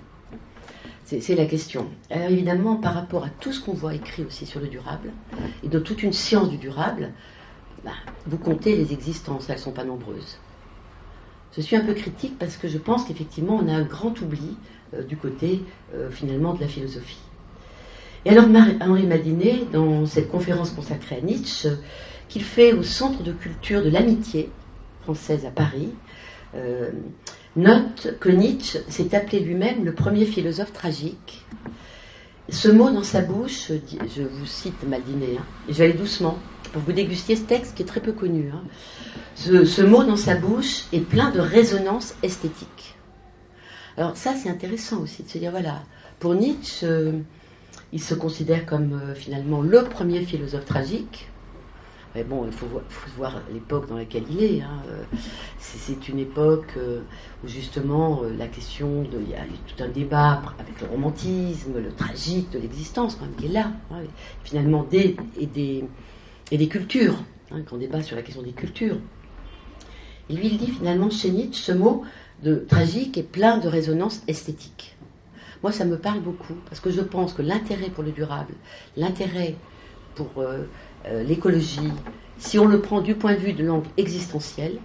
C'est 1.06 1.36
la 1.36 1.46
question. 1.46 1.88
Alors 2.10 2.30
évidemment, 2.30 2.76
par 2.76 2.94
rapport 2.94 3.24
à 3.24 3.30
tout 3.30 3.54
ce 3.54 3.62
qu'on 3.62 3.74
voit 3.74 3.96
écrit 3.96 4.24
aussi 4.26 4.46
sur 4.46 4.60
le 4.60 4.68
durable, 4.68 5.12
et 5.64 5.70
dans 5.70 5.82
toute 5.82 6.04
une 6.04 6.12
science 6.12 6.50
du 6.50 6.58
durable, 6.58 7.12
bah, 7.86 7.92
vous 8.26 8.38
comptez 8.38 8.76
les 8.76 8.92
existences, 8.92 9.50
elles 9.50 9.56
ne 9.56 9.62
sont 9.62 9.72
pas 9.72 9.86
nombreuses. 9.86 10.38
Je 11.56 11.62
suis 11.62 11.76
un 11.76 11.86
peu 11.86 11.94
critique 11.94 12.38
parce 12.38 12.58
que 12.58 12.68
je 12.68 12.78
pense 12.78 13.06
qu'effectivement, 13.06 13.56
on 13.56 13.68
a 13.70 13.74
un 13.74 13.84
grand 13.84 14.20
oubli 14.22 14.58
euh, 14.94 15.04
du 15.04 15.18
côté, 15.18 15.64
euh, 15.96 16.12
finalement, 16.12 16.54
de 16.54 16.60
la 16.60 16.68
philosophie. 16.68 17.27
Et 18.28 18.30
alors 18.32 18.48
Henri 18.82 19.06
Madinet, 19.06 19.62
dans 19.72 20.06
cette 20.06 20.30
conférence 20.30 20.72
consacrée 20.72 21.16
à 21.16 21.22
Nietzsche, 21.22 21.70
qu'il 22.28 22.44
fait 22.44 22.74
au 22.74 22.84
Centre 22.84 23.24
de 23.24 23.32
culture 23.32 23.82
de 23.82 23.90
l'amitié 23.90 24.50
française 25.04 25.46
à 25.46 25.50
Paris, 25.50 25.94
euh, 26.54 26.90
note 27.56 28.18
que 28.20 28.28
Nietzsche 28.28 28.80
s'est 28.90 29.16
appelé 29.16 29.40
lui-même 29.40 29.86
le 29.86 29.94
premier 29.94 30.26
philosophe 30.26 30.74
tragique. 30.74 31.46
Ce 32.50 32.68
mot 32.68 32.90
dans 32.90 33.04
sa 33.04 33.22
bouche, 33.22 33.72
je 34.14 34.24
vous 34.24 34.46
cite 34.46 34.86
Madinet, 34.86 35.38
hein, 35.40 35.46
et 35.70 35.72
je 35.72 35.78
vais 35.78 35.86
aller 35.86 35.94
doucement 35.94 36.38
pour 36.74 36.82
vous 36.82 36.92
déguster 36.92 37.38
ce 37.38 37.44
texte 37.44 37.78
qui 37.78 37.84
est 37.84 37.86
très 37.86 38.02
peu 38.02 38.12
connu. 38.12 38.52
Hein. 38.54 38.64
Ce, 39.36 39.64
ce, 39.64 39.82
mot 39.82 40.04
dans 40.04 40.18
sa 40.18 40.36
bouche 40.36 40.84
est 40.92 41.00
plein 41.00 41.32
de 41.32 41.40
résonance 41.40 42.14
esthétique. 42.24 42.98
Alors 43.96 44.18
ça, 44.18 44.34
c'est 44.36 44.50
intéressant 44.50 45.00
aussi 45.00 45.24
de 45.24 45.30
se 45.30 45.38
dire, 45.38 45.52
voilà, 45.52 45.84
pour 46.20 46.36
Nietzsche, 46.36 46.86
euh, 46.86 47.14
il 47.94 48.02
se 48.02 48.14
considère 48.14 48.66
comme 48.66 48.94
euh, 48.94 49.16
finalement 49.16 49.62
le 49.62 49.84
premier 49.84 50.22
philosophe 50.22 50.66
tragique. 50.66 51.30
Mais 52.16 52.24
bon, 52.24 52.46
il 52.48 52.52
faut 52.52 52.68
voir, 53.16 53.42
l'époque 53.54 53.88
dans 53.88 53.98
laquelle 53.98 54.24
il 54.32 54.44
est. 54.44 54.62
Hein. 54.62 54.82
C'est 55.60 56.10
une 56.10 56.20
époque 56.20 56.74
euh, 56.78 57.02
où 57.44 57.48
justement 57.48 58.24
euh, 58.24 58.34
la 58.36 58.48
question 58.48 59.04
de. 59.04 59.20
Il 59.22 59.30
y 59.30 59.36
a 59.36 59.44
tout 59.68 59.84
un 59.84 59.90
débat 59.90 60.42
avec 60.58 60.82
le 60.82 60.88
romantisme, 60.88 61.78
le 61.78 61.92
tragique 61.92 62.50
de 62.52 62.60
l'existence, 62.60 63.16
quand 63.16 63.26
même, 63.26 63.36
qui 63.36 63.46
est 63.46 63.50
là. 63.50 63.72
Hein. 63.92 64.02
Finalement, 64.44 64.84
des, 64.84 65.16
et, 65.40 65.46
des, 65.46 65.86
et 66.50 66.58
des 66.58 66.68
cultures. 66.68 67.22
Hein, 67.52 67.62
on 67.72 67.78
débat 67.78 68.02
sur 68.02 68.16
la 68.16 68.24
question 68.24 68.42
des 68.42 68.54
cultures. 68.54 68.98
Et 70.30 70.34
lui, 70.34 70.48
il 70.48 70.58
dit 70.58 70.72
finalement 70.72 71.10
chez 71.10 71.30
Nietzsche, 71.30 71.62
ce 71.62 71.72
mot 71.72 72.04
de 72.44 72.56
tragique 72.56 73.18
est 73.18 73.24
plein 73.24 73.58
de 73.58 73.68
résonance 73.68 74.24
esthétique. 74.28 74.97
Moi, 75.64 75.72
ça 75.72 75.86
me 75.86 75.98
parle 75.98 76.22
beaucoup, 76.22 76.54
parce 76.66 76.80
que 76.80 76.92
je 76.92 77.02
pense 77.02 77.34
que 77.34 77.42
l'intérêt 77.42 77.90
pour 77.90 78.04
le 78.04 78.12
durable, 78.12 78.54
l'intérêt 78.96 79.56
pour 80.16 80.30
euh, 80.38 80.64
euh, 81.06 81.24
l'écologie, 81.24 81.92
si 82.38 82.60
on 82.60 82.66
le 82.66 82.80
prend 82.80 83.02
du 83.02 83.16
point 83.16 83.34
de 83.34 83.40
vue 83.40 83.54
de 83.54 83.64
l'angle 83.64 83.90
existentiel, 83.98 84.78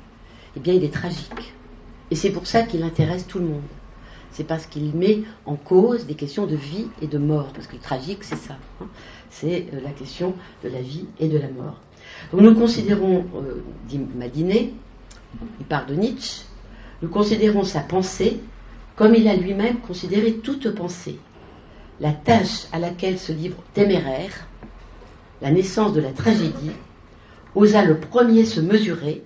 eh 0.57 0.61
bien, 0.61 0.75
il 0.75 0.85
est 0.85 0.93
tragique. 0.93 1.55
Et 2.11 2.17
c'est 2.17 2.31
pour 2.31 2.47
ça 2.47 2.63
qu'il 2.63 2.83
intéresse 2.83 3.27
tout 3.27 3.39
le 3.39 3.47
monde. 3.47 3.63
C'est 4.31 4.45
parce 4.45 4.65
qu'il 4.67 4.95
met 4.95 5.23
en 5.45 5.57
cause 5.57 6.07
des 6.07 6.15
questions 6.15 6.47
de 6.47 6.57
vie 6.57 6.87
et 7.03 7.07
de 7.07 7.19
mort, 7.19 7.53
parce 7.53 7.67
que 7.67 7.77
tragique, 7.77 8.25
c'est 8.25 8.37
ça. 8.37 8.57
Hein. 8.81 8.87
c'est 9.31 9.67
euh, 9.75 9.81
la 9.83 9.91
question 9.91 10.35
de 10.65 10.71
la 10.71 10.81
vie 10.81 11.07
et 11.19 11.29
de 11.29 11.39
la 11.39 11.49
mort. 11.49 11.81
Donc 12.33 12.41
nous 12.41 12.55
considérons, 12.55 13.25
dit 13.89 13.99
Madinet, 13.99 14.73
il 15.61 15.67
parle 15.67 15.87
de 15.87 15.95
Nietzsche, 15.95 16.45
nous 17.03 17.09
considérons 17.09 17.65
sa 17.65 17.81
pensée 17.81 18.41
comme 18.97 19.15
il 19.15 19.29
a 19.29 19.37
lui-même 19.37 19.79
considéré 19.81 20.35
toute 20.35 20.75
pensée. 20.75 21.19
La 22.01 22.13
tâche 22.13 22.67
à 22.73 22.79
laquelle 22.79 23.19
ce 23.19 23.33
livre 23.33 23.63
téméraire, 23.75 24.47
la 25.41 25.51
naissance 25.51 25.93
de 25.93 26.01
la 26.01 26.13
tragédie, 26.13 26.73
osa 27.55 27.85
le 27.85 27.99
premier 27.99 28.45
se 28.45 28.61
mesurer, 28.61 29.23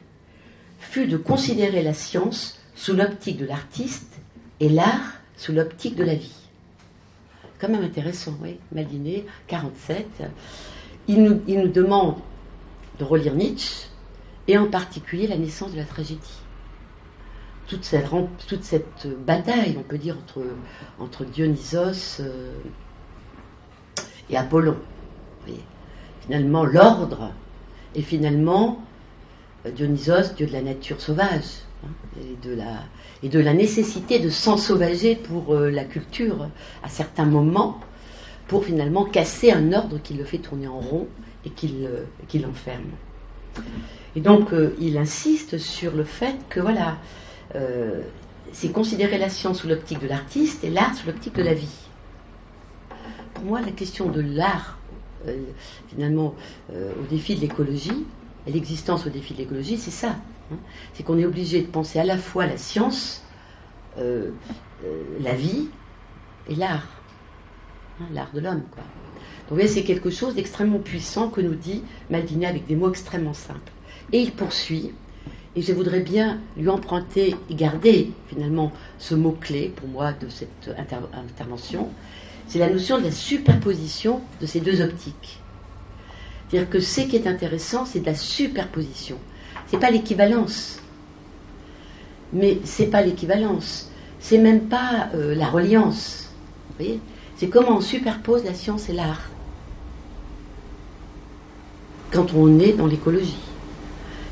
fut 0.78 1.06
de 1.06 1.16
considérer 1.16 1.82
la 1.82 1.94
science 1.94 2.61
sous 2.75 2.94
l'optique 2.94 3.38
de 3.38 3.46
l'artiste 3.46 4.20
et 4.61 4.68
l'art 4.68 5.14
sous 5.37 5.52
l'optique 5.52 5.96
de 5.96 6.04
la 6.04 6.14
vie. 6.14 6.35
Quand 7.58 7.68
même 7.68 7.85
intéressant, 7.85 8.37
oui. 8.42 8.58
Madinet, 8.73 9.25
47. 9.46 10.06
Il 11.08 11.40
il 11.46 11.61
nous 11.61 11.68
demande 11.68 12.16
de 12.99 13.04
relire 13.04 13.35
Nietzsche 13.35 13.87
et 14.49 14.58
en 14.58 14.66
particulier 14.66 15.26
la 15.26 15.38
naissance 15.38 15.73
de 15.73 15.76
la 15.76 15.85
tragédie 15.85 16.45
toute 17.66 17.85
cette, 17.85 19.06
bataille, 19.26 19.76
on 19.78 19.82
peut 19.82 19.99
dire, 19.99 20.16
entre, 20.16 20.42
entre 20.99 21.25
Dionysos 21.25 22.20
euh, 22.20 22.52
et 24.30 24.37
Apollon. 24.37 24.76
Finalement, 26.20 26.64
l'ordre 26.64 27.32
et 27.94 28.02
finalement 28.02 28.82
euh, 29.64 29.70
Dionysos, 29.70 30.35
dieu 30.37 30.46
de 30.46 30.52
la 30.52 30.62
nature 30.62 31.00
sauvage, 31.00 31.62
hein, 31.85 31.90
et, 32.20 32.46
de 32.46 32.54
la, 32.54 32.85
et 33.23 33.28
de 33.28 33.38
la 33.38 33.54
nécessité 33.54 34.18
de 34.18 34.28
s'ensauvager 34.28 35.16
pour 35.16 35.54
euh, 35.54 35.70
la 35.70 35.85
culture 35.85 36.49
à 36.82 36.88
certains 36.88 37.26
moments, 37.26 37.80
pour 38.49 38.64
finalement 38.64 39.04
casser 39.04 39.50
un 39.50 39.73
ordre 39.73 40.00
qui 40.02 40.14
le 40.14 40.25
fait 40.25 40.38
tourner 40.38 40.68
en 40.68 40.78
rond 40.78 41.08
et 41.44 41.50
qui 41.50 42.38
l'enferme. 42.38 42.90
Et 44.16 44.20
donc, 44.20 44.49
il 44.80 44.99
insiste 44.99 45.58
sur 45.58 45.94
le 45.94 46.04
fait 46.04 46.37
que, 46.49 46.58
voilà, 46.58 46.96
euh, 47.56 48.02
c'est 48.52 48.70
considérer 48.70 49.18
la 49.18 49.28
science 49.28 49.60
sous 49.60 49.68
l'optique 49.68 50.00
de 50.00 50.06
l'artiste 50.06 50.62
et 50.62 50.70
l'art 50.70 50.94
sous 50.94 51.06
l'optique 51.06 51.34
de 51.34 51.42
la 51.42 51.54
vie. 51.54 51.88
Pour 53.34 53.44
moi, 53.44 53.60
la 53.60 53.72
question 53.72 54.08
de 54.08 54.20
l'art, 54.20 54.78
euh, 55.26 55.36
finalement, 55.88 56.34
euh, 56.72 56.92
au 57.00 57.06
défi 57.06 57.34
de 57.34 57.40
l'écologie, 57.40 58.06
et 58.46 58.52
l'existence 58.52 59.06
au 59.06 59.10
défi 59.10 59.34
de 59.34 59.38
l'écologie, 59.38 59.76
c'est 59.76 59.90
ça. 59.90 60.16
Hein. 60.52 60.58
c'est 60.94 61.02
qu'on 61.02 61.18
est 61.18 61.25
obligé 61.25 61.60
de 61.60 61.66
penser 61.66 61.98
à 61.98 62.04
la 62.04 62.16
fois 62.16 62.46
la 62.46 62.56
science, 62.56 63.25
la 63.96 65.34
vie 65.34 65.68
et 66.48 66.54
l'art. 66.54 66.86
Hein, 68.00 68.04
l'art 68.12 68.30
de 68.32 68.38
l'homme, 68.38 68.62
quoi. 68.70 68.84
Donc, 69.50 69.60
c'est 69.68 69.82
quelque 69.82 70.10
chose 70.10 70.36
d'extrêmement 70.36 70.78
puissant 70.78 71.30
que 71.30 71.40
nous 71.40 71.54
dit 71.54 71.82
Maldini 72.10 72.46
avec 72.46 72.66
des 72.66 72.76
mots 72.76 72.90
extrêmement 72.90 73.32
simples. 73.32 73.72
Et 74.12 74.20
il 74.20 74.32
poursuit 74.32 74.92
et 75.56 75.62
je 75.62 75.72
voudrais 75.72 76.00
bien 76.00 76.38
lui 76.58 76.68
emprunter 76.68 77.34
et 77.48 77.54
garder 77.54 78.12
finalement 78.28 78.72
ce 78.98 79.14
mot-clé 79.14 79.72
pour 79.75 79.88
moi 79.88 80.12
de 80.12 80.28
cette 80.28 80.70
intervention. 80.76 81.88
C'est 82.46 82.58
la 82.58 82.68
notion 82.68 82.98
de 82.98 83.04
la 83.04 83.10
superposition 83.10 84.20
de 84.40 84.46
ces 84.46 84.60
deux 84.60 84.82
optiques. 84.82 85.40
C'est-à-dire 86.48 86.68
que 86.68 86.78
ce 86.78 87.00
qui 87.00 87.16
est 87.16 87.26
intéressant, 87.26 87.86
c'est 87.86 88.00
de 88.00 88.06
la 88.06 88.14
superposition. 88.14 89.16
Ce 89.66 89.72
n'est 89.72 89.80
pas 89.80 89.90
l'équivalence. 89.90 90.78
Mais 92.34 92.58
ce 92.64 92.82
n'est 92.82 92.88
pas 92.88 93.00
l'équivalence. 93.00 93.90
C'est 94.20 94.38
même 94.38 94.68
pas 94.68 95.08
euh, 95.14 95.34
la 95.34 95.46
reliance. 95.48 96.30
Vous 96.68 96.84
voyez? 96.84 97.00
C'est 97.36 97.48
comment 97.48 97.78
on 97.78 97.80
superpose 97.80 98.44
la 98.44 98.54
science 98.54 98.90
et 98.90 98.92
l'art. 98.92 99.22
Quand 102.12 102.34
on 102.34 102.60
est 102.60 102.75
dans 102.75 102.86
l'écologie. 102.86 103.38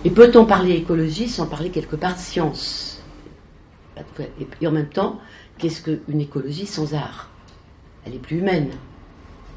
Et 0.04 0.10
peut-on 0.10 0.44
parler 0.44 0.72
écologie 0.72 1.28
sans 1.28 1.46
parler 1.46 1.70
quelque 1.70 1.96
part 1.96 2.18
science? 2.18 3.02
Et 4.60 4.66
en 4.66 4.70
même 4.70 4.88
temps, 4.88 5.18
qu'est-ce 5.58 5.80
qu'une 5.80 6.20
écologie 6.20 6.66
sans 6.66 6.94
art? 6.94 7.30
Elle 8.04 8.14
est 8.14 8.18
plus 8.18 8.38
humaine, 8.38 8.70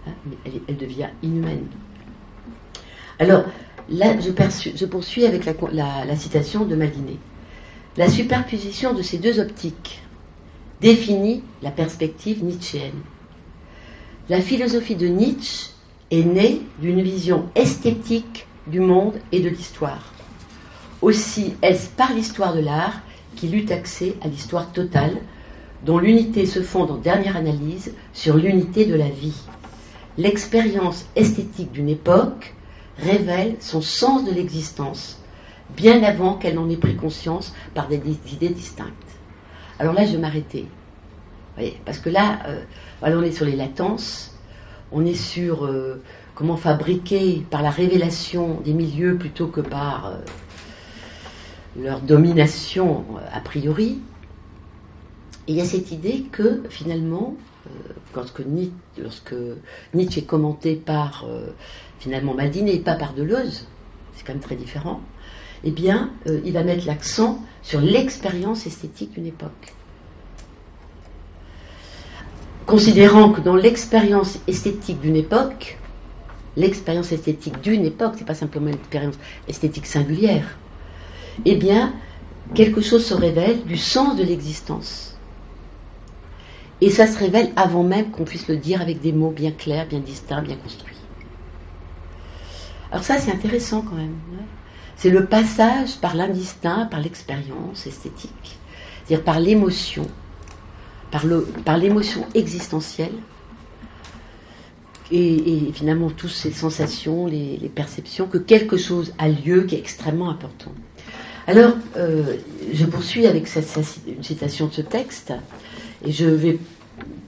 hein, 0.08 0.12
elle, 0.46 0.78
devient 0.78 1.10
inhumaine. 1.22 1.66
Alors, 3.20 3.44
là, 3.90 4.16
je, 4.20 4.86
poursuis 4.86 5.26
avec 5.26 5.44
la, 5.46 6.16
citation 6.16 6.66
de 6.66 6.76
Madinet. 6.76 7.18
La 7.98 8.10
superposition 8.10 8.94
de 8.94 9.02
ces 9.02 9.18
deux 9.18 9.42
optiques 9.42 10.02
définit 10.80 11.44
la 11.62 11.72
perspective 11.72 12.44
nietzschéenne. 12.44 13.02
La 14.30 14.40
philosophie 14.40 14.96
de 14.96 15.08
Nietzsche 15.08 15.72
est 16.12 16.24
née 16.24 16.62
d'une 16.80 17.02
vision 17.02 17.50
esthétique 17.56 18.46
du 18.68 18.80
monde 18.80 19.20
et 19.32 19.42
de 19.42 19.50
l'histoire. 19.50 20.14
Aussi 21.02 21.56
est-ce 21.62 21.90
par 21.90 22.14
l'histoire 22.14 22.56
de 22.56 22.60
l'art 22.60 23.02
qu'il 23.36 23.56
eut 23.56 23.72
accès 23.72 24.16
à 24.22 24.28
l'histoire 24.28 24.72
totale, 24.72 25.18
dont 25.86 26.00
l'unité 26.00 26.46
se 26.46 26.62
fonde 26.62 26.92
en 26.92 26.98
dernière 26.98 27.38
analyse 27.38 27.94
sur 28.14 28.36
l'unité 28.36 28.86
de 28.86 28.96
la 28.96 29.10
vie. 29.10 29.40
L'expérience 30.18 31.06
esthétique 31.16 31.72
d'une 31.72 31.90
époque 31.90 32.56
révèle 32.98 33.58
son 33.60 33.82
sens 33.82 34.26
de 34.26 34.32
l'existence, 34.32 35.22
bien 35.76 36.02
avant 36.02 36.34
qu'elle 36.34 36.56
n'en 36.56 36.70
ait 36.70 36.78
pris 36.78 36.96
conscience 36.96 37.54
par 37.76 37.88
des, 37.88 38.02
idées 38.34 38.50
distinctes. 38.50 38.92
Alors 39.78 39.94
là, 39.94 40.06
je 40.06 40.14
vais 40.14 40.18
m'arrêter. 40.18 40.68
Parce 41.86 42.00
que 42.00 42.10
là, 42.10 42.40
euh, 42.48 42.62
on 43.04 43.22
est 43.22 43.32
sur 43.32 43.46
les 43.46 43.56
latences, 43.56 44.36
on 44.92 45.06
est 45.06 45.14
sur 45.14 45.66
euh, 45.66 46.02
comment 46.34 46.58
fabriquer 46.58 47.46
par 47.50 47.62
la 47.62 47.70
révélation 47.70 48.62
des 48.64 48.74
milieux 48.74 49.18
plutôt 49.18 49.48
que 49.48 49.62
par 49.62 50.08
euh, 50.08 50.18
leur 51.78 52.02
domination 52.02 53.06
a 53.32 53.40
priori. 53.40 54.00
Il 55.48 55.56
y 55.56 55.62
a 55.62 55.66
cette 55.66 55.92
idée 55.92 56.26
que 56.32 56.64
finalement, 56.70 57.36
euh, 57.68 57.70
lorsque, 58.16 58.42
Nietzsche, 59.94 60.22
est 60.22 60.26
commenté 60.26 60.76
par 60.76 61.26
euh, 61.28 61.48
finalement 62.00 62.36
et 62.40 62.80
pas 62.80 62.96
par 62.96 63.14
Deleuze, 63.14 63.68
c'est 64.16 64.26
quand 64.26 64.34
même 64.34 64.42
très 64.42 64.56
différent, 64.56 65.02
eh 65.64 65.72
bien, 65.72 66.12
euh, 66.28 66.42
il 66.44 66.54
va 66.54 66.64
mettre 66.64 66.86
l'accent 66.86 67.42
sur 67.62 67.80
l'expérience 67.80 68.66
esthétique 68.66 69.14
d'une 69.14 69.28
époque. 69.28 69.74
Considérant 72.66 73.32
que 73.32 73.40
dans 73.40 73.56
l'expérience 73.56 74.40
esthétique 74.48 75.00
d'une 75.00 75.16
époque, 75.16 75.78
l'expérience 76.58 77.14
esthétique 77.14 77.62
d'une 77.62 77.86
époque, 77.86 78.16
c'est 78.18 78.26
pas 78.26 78.36
simplement 78.36 78.68
une 78.68 78.76
expérience 78.76 79.16
esthétique 79.48 79.86
singulière, 79.86 80.58
eh 81.46 81.56
bien, 81.56 81.94
quelque 82.54 82.82
chose 82.82 83.06
se 83.06 83.14
révèle 83.14 83.64
du 83.64 83.78
sens 83.78 84.16
de 84.16 84.24
l'existence. 84.24 85.18
Et 86.80 86.90
ça 86.90 87.08
se 87.08 87.18
révèle 87.18 87.52
avant 87.56 87.84
même 87.84 88.12
qu'on 88.12 88.24
puisse 88.24 88.48
le 88.48 88.58
dire 88.58 88.82
avec 88.82 89.02
des 89.02 89.12
mots 89.12 89.32
bien 89.32 89.52
clairs, 89.52 89.88
bien 89.88 90.00
distincts, 90.00 90.42
bien 90.42 90.56
construits. 90.56 90.96
Alors 92.92 93.04
ça, 93.04 93.18
c'est 93.18 93.32
intéressant 93.32 93.82
quand 93.82 93.96
même. 93.96 94.16
C'est 94.96 95.10
le 95.10 95.26
passage 95.26 95.98
par 95.98 96.16
l'indistinct, 96.16 96.86
par 96.86 97.02
l'expérience 97.02 97.86
esthétique, 97.86 98.58
c'est-à-dire 99.06 99.24
par 99.24 99.40
l'émotion, 99.40 100.08
par 101.12 101.78
l'émotion 101.78 102.26
existentielle, 102.34 103.14
et, 105.12 105.72
finalement 105.74 106.10
toutes 106.10 106.32
ces 106.32 106.52
sensations, 106.52 107.28
les, 107.28 107.72
perceptions, 107.74 108.28
que 108.28 108.38
quelque 108.38 108.78
chose 108.78 109.14
a 109.18 109.30
lieu 109.30 109.64
qui 109.64 109.76
est 109.76 109.80
extrêmement 109.80 110.30
important. 110.30 110.72
Alors, 111.50 111.76
euh, 111.96 112.36
je 112.74 112.86
poursuis 112.86 113.26
avec 113.26 113.48
cette, 113.48 113.74
une 114.06 114.22
citation 114.22 114.68
de 114.68 114.74
ce 114.74 114.82
texte, 114.82 115.32
et 116.04 116.12
je 116.12 116.26
vais 116.26 116.60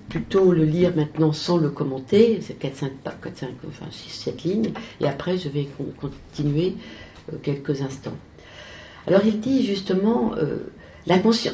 plutôt 0.09 0.51
le 0.51 0.65
lire 0.65 0.93
maintenant 0.93 1.31
sans 1.31 1.57
le 1.57 1.69
commenter, 1.69 2.39
c'est 2.41 2.59
4, 2.59 2.75
5, 2.75 2.91
4, 3.23 3.37
5, 3.37 3.49
enfin 3.69 3.85
6, 3.89 4.09
7 4.09 4.43
lignes, 4.43 4.71
et 4.99 5.07
après 5.07 5.37
je 5.37 5.47
vais 5.47 5.69
continuer 6.01 6.75
euh, 7.31 7.37
quelques 7.41 7.81
instants. 7.81 8.17
Alors 9.07 9.21
il 9.23 9.39
dit 9.39 9.65
justement, 9.65 10.33
euh, 10.35 10.57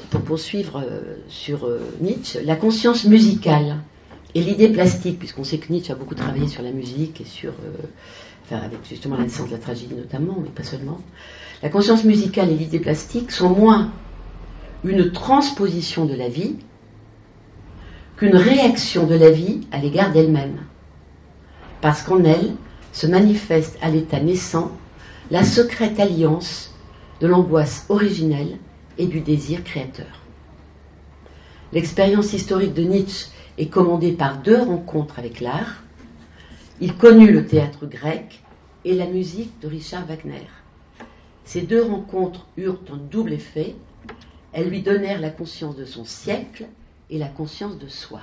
pour 0.10 0.22
poursuivre 0.22 0.84
sur 1.30 1.70
Nietzsche, 2.02 2.40
la 2.44 2.56
conscience 2.56 3.06
musicale 3.06 3.78
et 4.34 4.42
l'idée 4.42 4.70
plastique, 4.70 5.20
puisqu'on 5.20 5.44
sait 5.44 5.60
que 5.60 5.72
Nietzsche 5.72 5.94
a 5.94 5.96
beaucoup 5.96 6.16
travaillé 6.16 6.48
sur 6.48 6.64
la 6.64 6.72
musique 6.72 7.22
et 7.22 7.26
sur, 7.26 7.54
enfin 8.44 8.58
avec 8.58 8.80
justement 8.90 9.16
la 9.18 9.24
naissance 9.24 9.48
de 9.48 9.54
la 9.54 9.60
tragédie 9.60 9.94
notamment, 9.96 10.38
mais 10.42 10.50
pas 10.50 10.64
seulement, 10.64 11.00
la 11.64 11.70
conscience 11.70 12.04
musicale 12.04 12.52
et 12.52 12.56
l'idée 12.56 12.80
plastique 12.80 13.32
sont 13.32 13.50
moins 13.50 13.92
une 14.84 15.12
transposition 15.12 16.06
de 16.06 16.14
la 16.14 16.30
vie, 16.30 16.58
qu'une 18.18 18.36
réaction 18.36 19.06
de 19.08 19.16
la 19.16 19.30
vie 19.30 19.62
à 19.72 19.80
l'égard 19.80 20.12
d'elle-même, 20.12 20.60
parce 21.82 22.04
qu'en 22.04 22.24
elle 22.24 22.54
se 22.94 23.08
manifeste 23.08 23.78
à 23.82 23.90
l'état 23.90 24.20
naissant 24.20 24.72
la 25.32 25.44
secrète 25.44 26.00
alliance 26.00 26.74
de 27.20 27.28
l'angoisse 27.28 27.86
originelle 27.90 28.58
et 28.98 29.08
du 29.08 29.22
désir 29.22 29.64
créateur. 29.64 30.22
L'expérience 31.74 32.32
historique 32.34 32.74
de 32.74 32.84
Nietzsche 32.84 33.28
est 33.58 33.68
commandée 33.68 34.12
par 34.12 34.38
deux 34.38 34.62
rencontres 34.62 35.20
avec 35.20 35.42
l'art. 35.42 35.84
Il 36.80 36.96
connut 36.96 37.32
le 37.32 37.46
théâtre 37.46 37.86
grec 37.86 38.42
et 38.86 38.94
la 38.94 39.08
musique 39.08 39.60
de 39.62 39.68
Richard 39.68 40.06
Wagner. 40.06 40.48
Ces 41.46 41.62
deux 41.62 41.84
rencontres 41.84 42.48
eurent 42.58 42.82
un 42.92 42.98
double 42.98 43.34
effet. 43.34 43.76
Elles 44.52 44.70
lui 44.70 44.82
donnèrent 44.82 45.22
la 45.22 45.30
conscience 45.30 45.76
de 45.76 45.86
son 45.86 46.04
siècle 46.04 46.66
et 47.10 47.20
la 47.20 47.28
conscience 47.28 47.78
de 47.78 47.88
soi. 47.88 48.22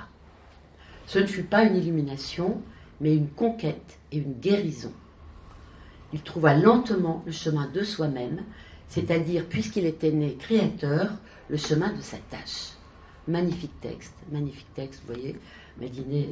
Ce 1.07 1.19
ne 1.19 1.25
fut 1.25 1.43
pas 1.43 1.63
une 1.63 1.77
illumination, 1.77 2.61
mais 3.01 3.15
une 3.15 3.29
conquête 3.29 3.97
et 4.11 4.17
une 4.17 4.33
guérison. 4.33 4.91
Il 6.11 6.21
trouva 6.21 6.53
lentement 6.53 7.23
le 7.25 7.31
chemin 7.31 7.67
de 7.73 7.83
soi-même, 7.83 8.41
c'est-à-dire, 8.87 9.45
puisqu'il 9.45 9.85
était 9.85 10.11
né 10.11 10.35
créateur, 10.37 11.11
le 11.49 11.57
chemin 11.57 11.91
de 11.93 12.01
sa 12.01 12.17
tâche. 12.29 12.73
Magnifique 13.27 13.79
texte, 13.81 14.13
magnifique 14.31 14.71
texte, 14.75 15.01
vous 15.05 15.13
voyez. 15.13 15.35
Madinet, 15.79 16.29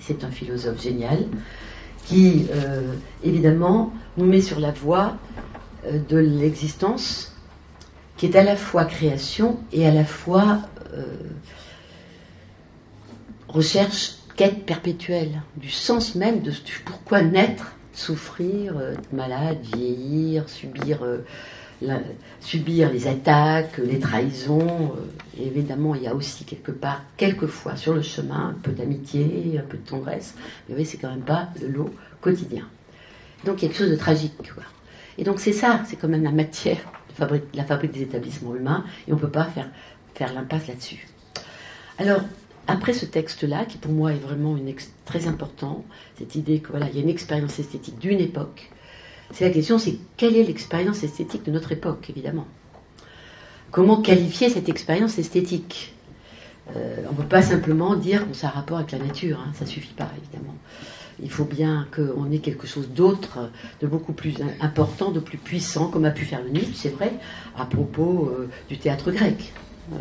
c'est 0.00 0.24
un 0.24 0.30
philosophe 0.30 0.82
génial 0.82 1.26
qui, 2.06 2.46
euh, 2.50 2.94
évidemment, 3.22 3.92
nous 4.16 4.24
met 4.26 4.40
sur 4.40 4.58
la 4.58 4.72
voie 4.72 5.16
de 6.08 6.18
l'existence 6.18 7.32
qui 8.16 8.26
est 8.26 8.36
à 8.36 8.42
la 8.42 8.56
fois 8.56 8.84
création 8.84 9.58
et 9.72 9.86
à 9.86 9.90
la 9.90 10.04
fois 10.04 10.60
euh, 10.92 11.04
recherche, 13.48 14.16
quête 14.36 14.64
perpétuelle, 14.66 15.42
du 15.56 15.70
sens 15.70 16.14
même 16.14 16.40
de 16.42 16.52
pourquoi 16.84 17.22
naître, 17.22 17.72
souffrir, 17.92 18.72
être 18.72 18.80
euh, 18.80 18.94
malade, 19.12 19.58
vieillir, 19.74 20.48
subir, 20.48 21.02
euh, 21.02 21.18
subir 22.40 22.92
les 22.92 23.06
attaques, 23.06 23.78
les 23.78 23.98
trahisons. 23.98 24.94
Euh, 24.96 25.42
évidemment, 25.42 25.94
il 25.94 26.02
y 26.02 26.06
a 26.06 26.14
aussi 26.14 26.44
quelque 26.44 26.72
part, 26.72 27.02
quelquefois 27.16 27.76
sur 27.76 27.94
le 27.94 28.02
chemin, 28.02 28.50
un 28.50 28.60
peu 28.62 28.72
d'amitié, 28.72 29.58
un 29.58 29.66
peu 29.66 29.78
de 29.78 29.88
tendresse. 29.88 30.34
Mais 30.68 30.74
oui, 30.76 30.84
c'est 30.84 30.98
quand 30.98 31.10
même 31.10 31.22
pas 31.22 31.48
le 31.60 31.68
lot 31.68 31.90
quotidien. 32.20 32.66
Donc 33.44 33.56
quelque 33.56 33.76
chose 33.76 33.90
de 33.90 33.96
tragique. 33.96 34.34
Et 35.20 35.24
donc 35.24 35.38
c'est 35.38 35.52
ça, 35.52 35.82
c'est 35.86 35.96
quand 35.96 36.08
même 36.08 36.24
la 36.24 36.32
matière 36.32 36.78
de 37.18 37.40
la 37.52 37.64
fabrique 37.64 37.92
des 37.92 38.00
établissements 38.02 38.56
humains, 38.56 38.84
et 39.06 39.12
on 39.12 39.16
ne 39.16 39.20
peut 39.20 39.28
pas 39.28 39.44
faire, 39.44 39.68
faire 40.14 40.32
l'impasse 40.32 40.66
là-dessus. 40.66 41.06
Alors, 41.98 42.22
après 42.66 42.94
ce 42.94 43.04
texte-là, 43.04 43.66
qui 43.66 43.76
pour 43.76 43.92
moi 43.92 44.12
est 44.12 44.18
vraiment 44.18 44.56
très 45.04 45.26
important, 45.26 45.84
cette 46.18 46.34
idée 46.36 46.60
que 46.60 46.70
voilà, 46.70 46.88
il 46.88 46.96
y 46.96 46.98
a 46.98 47.02
une 47.02 47.10
expérience 47.10 47.58
esthétique 47.58 47.98
d'une 47.98 48.18
époque, 48.18 48.70
c'est 49.32 49.44
la 49.44 49.50
question, 49.50 49.78
c'est 49.78 49.98
quelle 50.16 50.36
est 50.36 50.42
l'expérience 50.42 51.04
esthétique 51.04 51.44
de 51.44 51.50
notre 51.50 51.70
époque, 51.72 52.08
évidemment. 52.08 52.46
Comment 53.70 54.00
qualifier 54.00 54.48
cette 54.48 54.70
expérience 54.70 55.18
esthétique? 55.18 55.94
Euh, 56.74 56.96
On 57.08 57.12
ne 57.12 57.16
peut 57.16 57.28
pas 57.28 57.42
simplement 57.42 57.94
dire 57.94 58.26
qu'on 58.26 58.46
a 58.46 58.48
un 58.48 58.54
rapport 58.54 58.78
avec 58.78 58.92
la 58.92 58.98
nature, 58.98 59.38
hein, 59.38 59.52
ça 59.54 59.66
ne 59.66 59.70
suffit 59.70 59.92
pas, 59.92 60.10
évidemment. 60.16 60.54
Il 61.22 61.30
faut 61.30 61.44
bien 61.44 61.86
qu'on 61.94 62.30
ait 62.30 62.38
quelque 62.38 62.66
chose 62.66 62.88
d'autre, 62.88 63.50
de 63.80 63.86
beaucoup 63.86 64.12
plus 64.12 64.34
important, 64.60 65.10
de 65.10 65.20
plus 65.20 65.38
puissant, 65.38 65.88
comme 65.88 66.04
a 66.04 66.10
pu 66.10 66.24
faire 66.24 66.42
le 66.42 66.50
Nietzsche, 66.50 66.74
c'est 66.74 66.90
vrai, 66.90 67.12
à 67.56 67.66
propos 67.66 68.28
euh, 68.28 68.48
du 68.68 68.78
théâtre 68.78 69.10
grec. 69.10 69.52
Euh, 69.92 69.96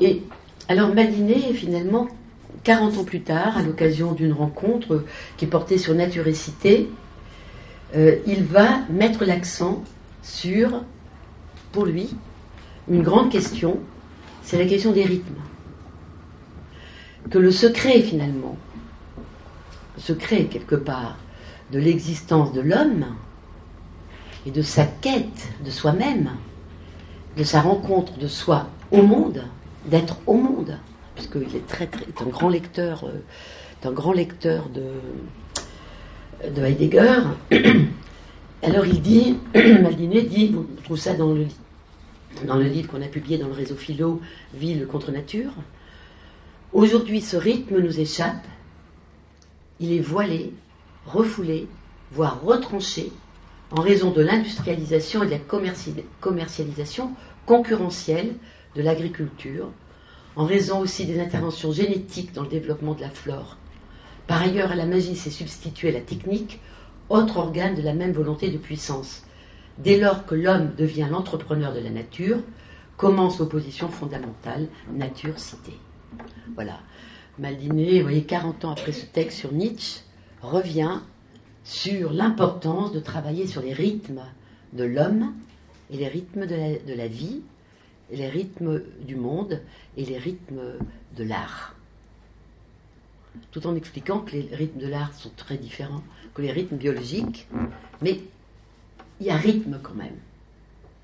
et 0.00 0.22
alors 0.68 0.94
Madinet, 0.94 1.54
finalement, 1.54 2.08
40 2.64 2.98
ans 2.98 3.04
plus 3.04 3.22
tard, 3.22 3.56
à 3.56 3.62
l'occasion 3.62 4.12
d'une 4.12 4.32
rencontre 4.32 5.04
qui 5.36 5.46
portée 5.46 5.78
sur 5.78 5.94
nature 5.94 6.26
et 6.26 6.34
cité, 6.34 6.88
euh, 7.94 8.16
il 8.26 8.44
va 8.44 8.80
mettre 8.90 9.24
l'accent 9.24 9.82
sur, 10.22 10.82
pour 11.72 11.84
lui, 11.84 12.14
une 12.88 13.02
grande 13.02 13.30
question, 13.30 13.78
c'est 14.42 14.58
la 14.58 14.66
question 14.66 14.92
des 14.92 15.04
rythmes. 15.04 15.34
Que 17.30 17.38
le 17.38 17.50
secret, 17.50 18.00
finalement, 18.02 18.56
le 18.71 18.71
secret, 20.02 20.44
quelque 20.44 20.74
part, 20.74 21.16
de 21.70 21.78
l'existence 21.78 22.52
de 22.52 22.60
l'homme 22.60 23.06
et 24.46 24.50
de 24.50 24.62
sa 24.62 24.84
quête 24.84 25.48
de 25.64 25.70
soi-même, 25.70 26.30
de 27.36 27.44
sa 27.44 27.60
rencontre 27.60 28.18
de 28.18 28.26
soi 28.26 28.66
au 28.90 29.02
monde, 29.02 29.44
d'être 29.86 30.18
au 30.26 30.34
monde, 30.34 30.76
puisqu'il 31.14 31.56
est 31.56 31.66
très, 31.66 31.86
très, 31.86 32.04
un 32.20 32.28
grand 32.28 32.48
lecteur, 32.48 33.04
euh, 33.04 33.20
un 33.84 33.92
grand 33.92 34.12
lecteur 34.12 34.68
de, 34.68 36.50
de 36.50 36.62
Heidegger. 36.62 37.20
Alors 38.62 38.86
il 38.86 39.00
dit, 39.00 39.38
Maldinet 39.54 40.22
dit, 40.22 40.54
on 40.56 40.82
trouve 40.82 40.98
ça 40.98 41.14
dans 41.14 41.32
le, 41.32 41.46
dans 42.46 42.56
le 42.56 42.64
livre 42.64 42.90
qu'on 42.90 43.02
a 43.02 43.08
publié 43.08 43.38
dans 43.38 43.48
le 43.48 43.54
réseau 43.54 43.76
Philo, 43.76 44.20
Ville 44.54 44.86
contre 44.86 45.12
nature. 45.12 45.52
Aujourd'hui, 46.72 47.20
ce 47.20 47.36
rythme 47.36 47.78
nous 47.78 48.00
échappe. 48.00 48.46
Il 49.82 49.92
est 49.92 50.00
voilé, 50.00 50.52
refoulé, 51.06 51.66
voire 52.12 52.40
retranché 52.40 53.12
en 53.72 53.80
raison 53.80 54.12
de 54.12 54.22
l'industrialisation 54.22 55.24
et 55.24 55.26
de 55.26 55.32
la 55.32 55.38
commercialisation 56.20 57.10
concurrentielle 57.46 58.36
de 58.76 58.82
l'agriculture, 58.82 59.70
en 60.36 60.44
raison 60.44 60.78
aussi 60.78 61.04
des 61.04 61.20
interventions 61.20 61.72
génétiques 61.72 62.32
dans 62.32 62.42
le 62.42 62.48
développement 62.48 62.94
de 62.94 63.00
la 63.00 63.10
flore. 63.10 63.56
Par 64.28 64.40
ailleurs, 64.40 64.70
à 64.70 64.76
la 64.76 64.86
magie 64.86 65.16
s'est 65.16 65.30
substituée 65.30 65.90
la 65.90 66.00
technique, 66.00 66.60
autre 67.08 67.38
organe 67.38 67.74
de 67.74 67.82
la 67.82 67.92
même 67.92 68.12
volonté 68.12 68.50
de 68.50 68.58
puissance. 68.58 69.24
Dès 69.78 69.98
lors 69.98 70.26
que 70.26 70.36
l'homme 70.36 70.70
devient 70.78 71.08
l'entrepreneur 71.10 71.74
de 71.74 71.80
la 71.80 71.90
nature, 71.90 72.38
commence 72.96 73.40
l'opposition 73.40 73.88
fondamentale 73.88 74.68
nature-cité. 74.92 75.72
Voilà. 76.54 76.78
Maldiné, 77.38 77.98
vous 77.98 78.02
voyez, 78.02 78.24
40 78.24 78.64
ans 78.64 78.72
après 78.72 78.92
ce 78.92 79.06
texte 79.06 79.38
sur 79.38 79.52
Nietzsche, 79.52 80.00
revient 80.42 81.00
sur 81.64 82.12
l'importance 82.12 82.92
de 82.92 83.00
travailler 83.00 83.46
sur 83.46 83.62
les 83.62 83.72
rythmes 83.72 84.22
de 84.72 84.84
l'homme 84.84 85.32
et 85.90 85.96
les 85.96 86.08
rythmes 86.08 86.46
de 86.46 86.94
la 86.94 87.08
vie, 87.08 87.42
les 88.10 88.28
rythmes 88.28 88.82
du 89.06 89.16
monde 89.16 89.60
et 89.96 90.04
les 90.04 90.18
rythmes 90.18 90.74
de 91.16 91.24
l'art. 91.24 91.74
Tout 93.50 93.66
en 93.66 93.76
expliquant 93.76 94.20
que 94.20 94.32
les 94.32 94.54
rythmes 94.54 94.80
de 94.80 94.88
l'art 94.88 95.14
sont 95.14 95.30
très 95.36 95.56
différents 95.56 96.02
que 96.34 96.42
les 96.42 96.52
rythmes 96.52 96.76
biologiques, 96.76 97.46
mais 98.00 98.20
il 99.20 99.26
y 99.26 99.30
a 99.30 99.36
rythme 99.36 99.78
quand 99.82 99.94
même, 99.94 100.16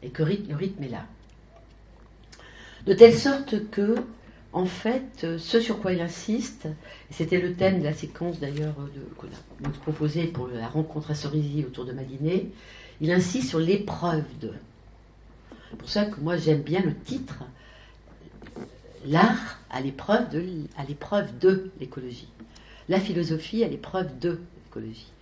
et 0.03 0.11
que 0.11 0.23
le 0.23 0.57
rythme 0.57 0.83
est 0.83 0.89
là. 0.89 1.07
De 2.87 2.95
telle 2.95 3.17
sorte 3.17 3.71
que, 3.71 3.97
en 4.53 4.65
fait, 4.65 5.27
ce 5.39 5.61
sur 5.61 5.81
quoi 5.81 5.93
il 5.93 6.01
insiste, 6.01 6.69
c'était 7.11 7.41
le 7.41 7.55
thème 7.55 7.81
de 7.81 7.85
la 7.85 7.93
séquence 7.93 8.41
d'ailleurs 8.41 8.75
qu'on 9.17 9.27
a 9.67 9.71
proposé 9.83 10.25
pour 10.27 10.49
la 10.49 10.69
rencontre 10.69 11.11
à 11.11 11.15
Cerisy 11.15 11.65
autour 11.67 11.85
de 11.85 11.93
Maliné, 11.93 12.51
il 13.01 13.13
insiste 13.13 13.49
sur 13.51 13.59
l'épreuve 13.59 14.25
de. 14.41 14.53
Pour 15.77 15.89
ça 15.89 16.07
que 16.07 16.19
moi 16.21 16.39
j'aime 16.39 16.63
bien 16.63 16.81
le 16.81 16.95
titre, 16.95 17.45
l'art 19.05 19.59
à 19.71 19.83
l'épreuve 19.83 20.31
de, 20.31 20.43
à 20.79 20.85
l'épreuve 20.85 21.39
de 21.39 21.71
l'écologie, 21.79 22.29
la 22.89 23.01
philosophie 23.01 23.63
à 23.65 23.69
l'épreuve 23.69 24.19
de 24.19 24.41
l'écologie, 24.65 25.13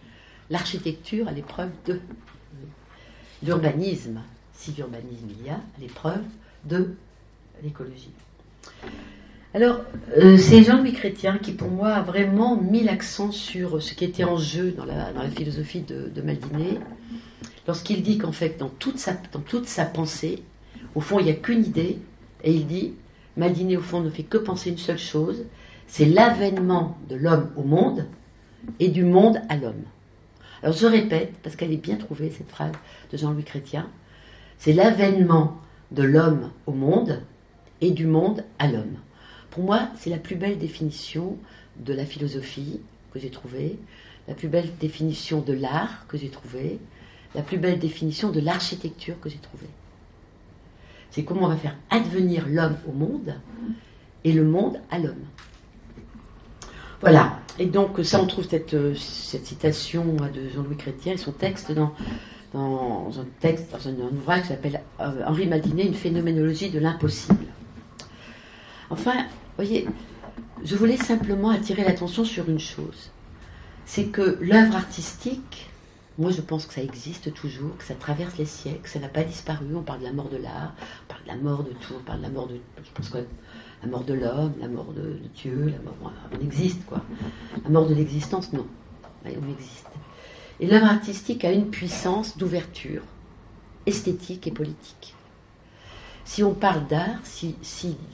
l'architecture 0.50 1.26
à 1.26 1.32
l'épreuve 1.32 1.70
de 1.84 2.00
l'urbanisme, 3.42 4.20
si 4.52 4.70
l'urbanisme 4.70 5.28
il 5.30 5.46
y 5.46 5.50
a, 5.50 5.56
à 5.56 5.80
l'épreuve 5.80 6.22
de 6.64 6.94
l'écologie. 7.64 8.12
Alors, 9.54 9.80
euh, 10.18 10.36
c'est 10.36 10.62
Jean-Louis 10.62 10.92
Chrétien 10.92 11.38
qui, 11.38 11.52
pour 11.52 11.70
moi, 11.70 11.88
a 11.88 12.02
vraiment 12.02 12.56
mis 12.56 12.82
l'accent 12.84 13.32
sur 13.32 13.82
ce 13.82 13.94
qui 13.94 14.04
était 14.04 14.24
en 14.24 14.36
jeu 14.36 14.72
dans 14.72 14.84
la, 14.84 15.12
philosophie 15.34 15.80
de, 15.80 16.10
de 16.14 16.22
lorsqu'il 17.66 18.02
dit 18.02 18.18
qu'en 18.18 18.32
fait, 18.32 18.58
dans 18.58 18.68
toute, 18.68 18.98
sa, 18.98 19.14
dans 19.32 19.40
toute 19.40 19.66
sa 19.66 19.86
pensée, 19.86 20.42
au 20.94 21.00
fond, 21.00 21.18
il 21.18 21.24
n'y 21.24 21.30
a 21.30 21.34
qu'une 21.34 21.64
idée, 21.64 21.98
et 22.44 22.52
il 22.52 22.66
dit, 22.66 22.94
Maldiné, 23.36 23.76
au 23.76 23.82
fond, 23.82 24.00
ne 24.00 24.10
fait 24.10 24.22
que 24.22 24.38
penser 24.38 24.70
une 24.70 24.78
seule 24.78 24.98
chose, 24.98 25.44
c'est 25.86 26.06
l'avènement 26.06 26.98
de 27.08 27.16
l'homme 27.16 27.50
au 27.56 27.62
monde 27.62 28.06
et 28.80 28.88
du 28.88 29.04
monde 29.04 29.40
à 29.48 29.56
l'homme. 29.56 29.84
Alors 30.62 30.74
je 30.74 30.86
répète, 30.86 31.34
parce 31.42 31.54
qu'elle 31.54 31.72
est 31.72 31.76
bien 31.76 31.96
trouvée, 31.96 32.30
cette 32.30 32.50
phrase 32.50 32.72
de 33.12 33.16
Jean-Louis 33.16 33.44
Chrétien, 33.44 33.88
c'est 34.58 34.72
l'avènement 34.72 35.60
de 35.92 36.02
l'homme 36.02 36.50
au 36.66 36.72
monde 36.72 37.22
et 37.80 37.90
du 37.90 38.06
monde 38.06 38.44
à 38.58 38.66
l'homme. 38.66 38.96
Pour 39.50 39.64
moi, 39.64 39.88
c'est 39.96 40.10
la 40.10 40.18
plus 40.18 40.36
belle 40.36 40.58
définition 40.58 41.36
de 41.78 41.92
la 41.92 42.04
philosophie 42.04 42.80
que 43.12 43.18
j'ai 43.18 43.30
trouvée, 43.30 43.78
la 44.28 44.34
plus 44.34 44.48
belle 44.48 44.70
définition 44.80 45.40
de 45.40 45.52
l'art 45.52 46.06
que 46.08 46.18
j'ai 46.18 46.28
trouvée, 46.28 46.78
la 47.34 47.42
plus 47.42 47.58
belle 47.58 47.78
définition 47.78 48.30
de 48.30 48.40
l'architecture 48.40 49.18
que 49.20 49.28
j'ai 49.28 49.38
trouvée. 49.38 49.68
C'est 51.10 51.24
comment 51.24 51.44
on 51.44 51.48
va 51.48 51.56
faire 51.56 51.76
advenir 51.90 52.46
l'homme 52.48 52.76
au 52.88 52.92
monde 52.92 53.34
et 54.24 54.32
le 54.32 54.44
monde 54.44 54.80
à 54.90 54.98
l'homme. 54.98 55.24
Voilà. 57.00 57.38
Et 57.58 57.66
donc, 57.66 58.04
ça, 58.04 58.20
on 58.20 58.26
trouve 58.26 58.46
cette, 58.46 58.76
citation 58.96 60.04
de 60.16 60.48
Jean-Louis 60.54 60.76
Chrétien 60.76 61.14
et 61.14 61.16
son 61.16 61.32
texte 61.32 61.72
dans, 61.72 61.92
dans 62.52 63.10
un 63.18 63.26
texte, 63.40 63.72
dans 63.72 63.88
un, 63.88 63.94
ouvrage 64.12 64.42
qui 64.42 64.48
s'appelle 64.48 64.82
euh, 65.00 65.22
Henri 65.26 65.46
Maldinet, 65.46 65.86
Une 65.86 65.94
phénoménologie 65.94 66.70
de 66.70 66.78
l'impossible. 66.78 67.46
Enfin, 68.90 69.26
voyez, 69.56 69.86
je 70.64 70.76
voulais 70.76 70.96
simplement 70.96 71.50
attirer 71.50 71.84
l'attention 71.84 72.24
sur 72.24 72.48
une 72.48 72.60
chose. 72.60 73.10
C'est 73.84 74.06
que 74.06 74.38
l'œuvre 74.40 74.76
artistique, 74.76 75.68
moi 76.18 76.30
je 76.30 76.40
pense 76.40 76.66
que 76.66 76.74
ça 76.74 76.82
existe 76.82 77.34
toujours, 77.34 77.76
que 77.76 77.84
ça 77.84 77.94
traverse 77.94 78.36
les 78.38 78.46
siècles, 78.46 78.88
ça 78.88 79.00
n'a 79.00 79.08
pas 79.08 79.24
disparu. 79.24 79.66
On 79.74 79.82
parle 79.82 80.00
de 80.00 80.04
la 80.04 80.12
mort 80.12 80.28
de 80.28 80.36
l'art, 80.36 80.74
on 81.04 81.12
parle 81.12 81.22
de 81.24 81.28
la 81.28 81.36
mort 81.36 81.64
de 81.64 81.70
tout, 81.70 81.94
on 81.98 82.02
parle 82.04 82.18
de 82.18 82.24
la 82.24 82.30
mort 82.30 82.46
de. 82.46 82.60
Je 82.78 82.90
pense 82.94 83.08
que 83.08 83.18
la 83.82 83.88
mort 83.88 84.04
de 84.04 84.14
l'homme, 84.14 84.54
la 84.60 84.68
mort 84.68 84.92
de, 84.92 85.18
Dieu, 85.34 85.66
la 85.66 85.78
mort. 85.78 86.12
On 86.32 86.44
existe, 86.44 86.84
quoi. 86.86 87.02
La 87.64 87.70
mort 87.70 87.88
de 87.88 87.94
l'existence, 87.94 88.52
non. 88.52 88.66
On 89.24 89.28
existe. 89.28 89.88
Et 90.60 90.66
l'œuvre 90.66 90.86
artistique 90.86 91.44
a 91.44 91.50
une 91.50 91.70
puissance 91.70 92.38
d'ouverture 92.38 93.02
esthétique 93.84 94.46
et 94.46 94.52
politique. 94.52 95.15
Si 96.26 96.42
on 96.42 96.54
parle 96.54 96.88
d'art, 96.88 97.20
s'il 97.22 97.54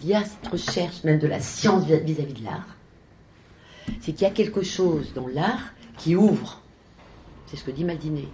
y 0.04 0.14
a 0.14 0.22
cette 0.22 0.46
recherche 0.46 1.02
même 1.02 1.18
de 1.18 1.26
la 1.26 1.40
science 1.40 1.86
vis-à-vis 1.86 2.34
de 2.34 2.44
l'art, 2.44 2.76
c'est 4.02 4.12
qu'il 4.12 4.22
y 4.22 4.26
a 4.26 4.30
quelque 4.30 4.62
chose 4.62 5.14
dans 5.14 5.26
l'art 5.26 5.72
qui 5.96 6.14
ouvre. 6.14 6.60
C'est 7.46 7.56
ce 7.56 7.64
que 7.64 7.70
dit 7.70 7.84
Maldiné. 7.84 8.28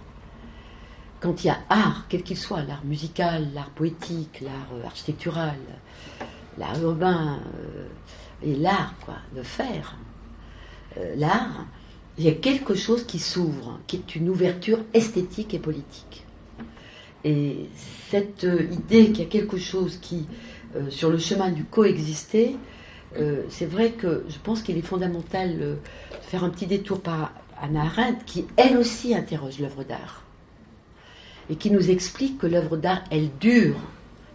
Quand 1.21 1.43
il 1.43 1.47
y 1.47 1.49
a 1.49 1.59
art, 1.69 2.05
quel 2.09 2.23
qu'il 2.23 2.37
soit, 2.37 2.61
l'art 2.63 2.83
musical, 2.83 3.47
l'art 3.53 3.69
poétique, 3.69 4.41
l'art 4.41 4.67
euh, 4.73 4.85
architectural, 4.85 5.57
l'art 6.57 6.79
urbain, 6.81 7.39
euh, 7.55 7.87
et 8.43 8.55
l'art, 8.55 8.95
de 9.33 9.43
faire, 9.43 9.97
euh, 10.97 11.15
l'art, 11.15 11.65
il 12.17 12.25
y 12.25 12.29
a 12.29 12.33
quelque 12.33 12.75
chose 12.75 13.05
qui 13.05 13.19
s'ouvre, 13.19 13.79
qui 13.87 13.95
est 13.95 14.15
une 14.15 14.27
ouverture 14.27 14.79
esthétique 14.93 15.53
et 15.53 15.59
politique. 15.59 16.25
Et 17.23 17.69
cette 18.09 18.45
euh, 18.45 18.63
idée 18.71 19.07
qu'il 19.07 19.19
y 19.19 19.27
a 19.27 19.29
quelque 19.29 19.57
chose 19.57 19.97
qui, 19.97 20.27
euh, 20.75 20.89
sur 20.89 21.09
le 21.09 21.17
chemin 21.17 21.51
du 21.51 21.65
coexister, 21.65 22.55
euh, 23.17 23.43
c'est 23.49 23.65
vrai 23.65 23.91
que 23.91 24.23
je 24.29 24.37
pense 24.37 24.61
qu'il 24.61 24.77
est 24.77 24.83
fondamental 24.83 25.57
de 25.57 25.77
faire 26.21 26.43
un 26.43 26.49
petit 26.49 26.67
détour 26.67 27.01
par 27.01 27.33
Anna 27.61 27.83
Arendt, 27.83 28.23
qui 28.25 28.45
elle 28.55 28.77
aussi 28.77 29.13
interroge 29.13 29.59
l'œuvre 29.59 29.83
d'art. 29.83 30.23
Et 31.49 31.55
qui 31.55 31.71
nous 31.71 31.89
explique 31.89 32.37
que 32.37 32.47
l'œuvre 32.47 32.77
d'art, 32.77 33.03
elle 33.11 33.29
dure. 33.39 33.79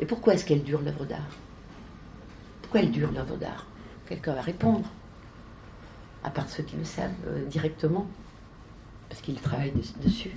Et 0.00 0.04
pourquoi 0.04 0.34
est-ce 0.34 0.44
qu'elle 0.44 0.64
dure 0.64 0.82
l'œuvre 0.82 1.06
d'art? 1.06 1.38
Pourquoi 2.60 2.80
elle 2.80 2.90
dure 2.90 3.12
l'œuvre 3.12 3.36
d'art? 3.36 3.66
Quelqu'un 4.08 4.34
va 4.34 4.42
répondre 4.42 4.84
à 6.24 6.30
part 6.30 6.48
ceux 6.48 6.62
qui 6.64 6.76
le 6.76 6.84
savent 6.84 7.12
directement, 7.48 8.06
parce 9.08 9.20
qu'ils 9.20 9.40
travaillent 9.40 9.74
dessus. 10.02 10.30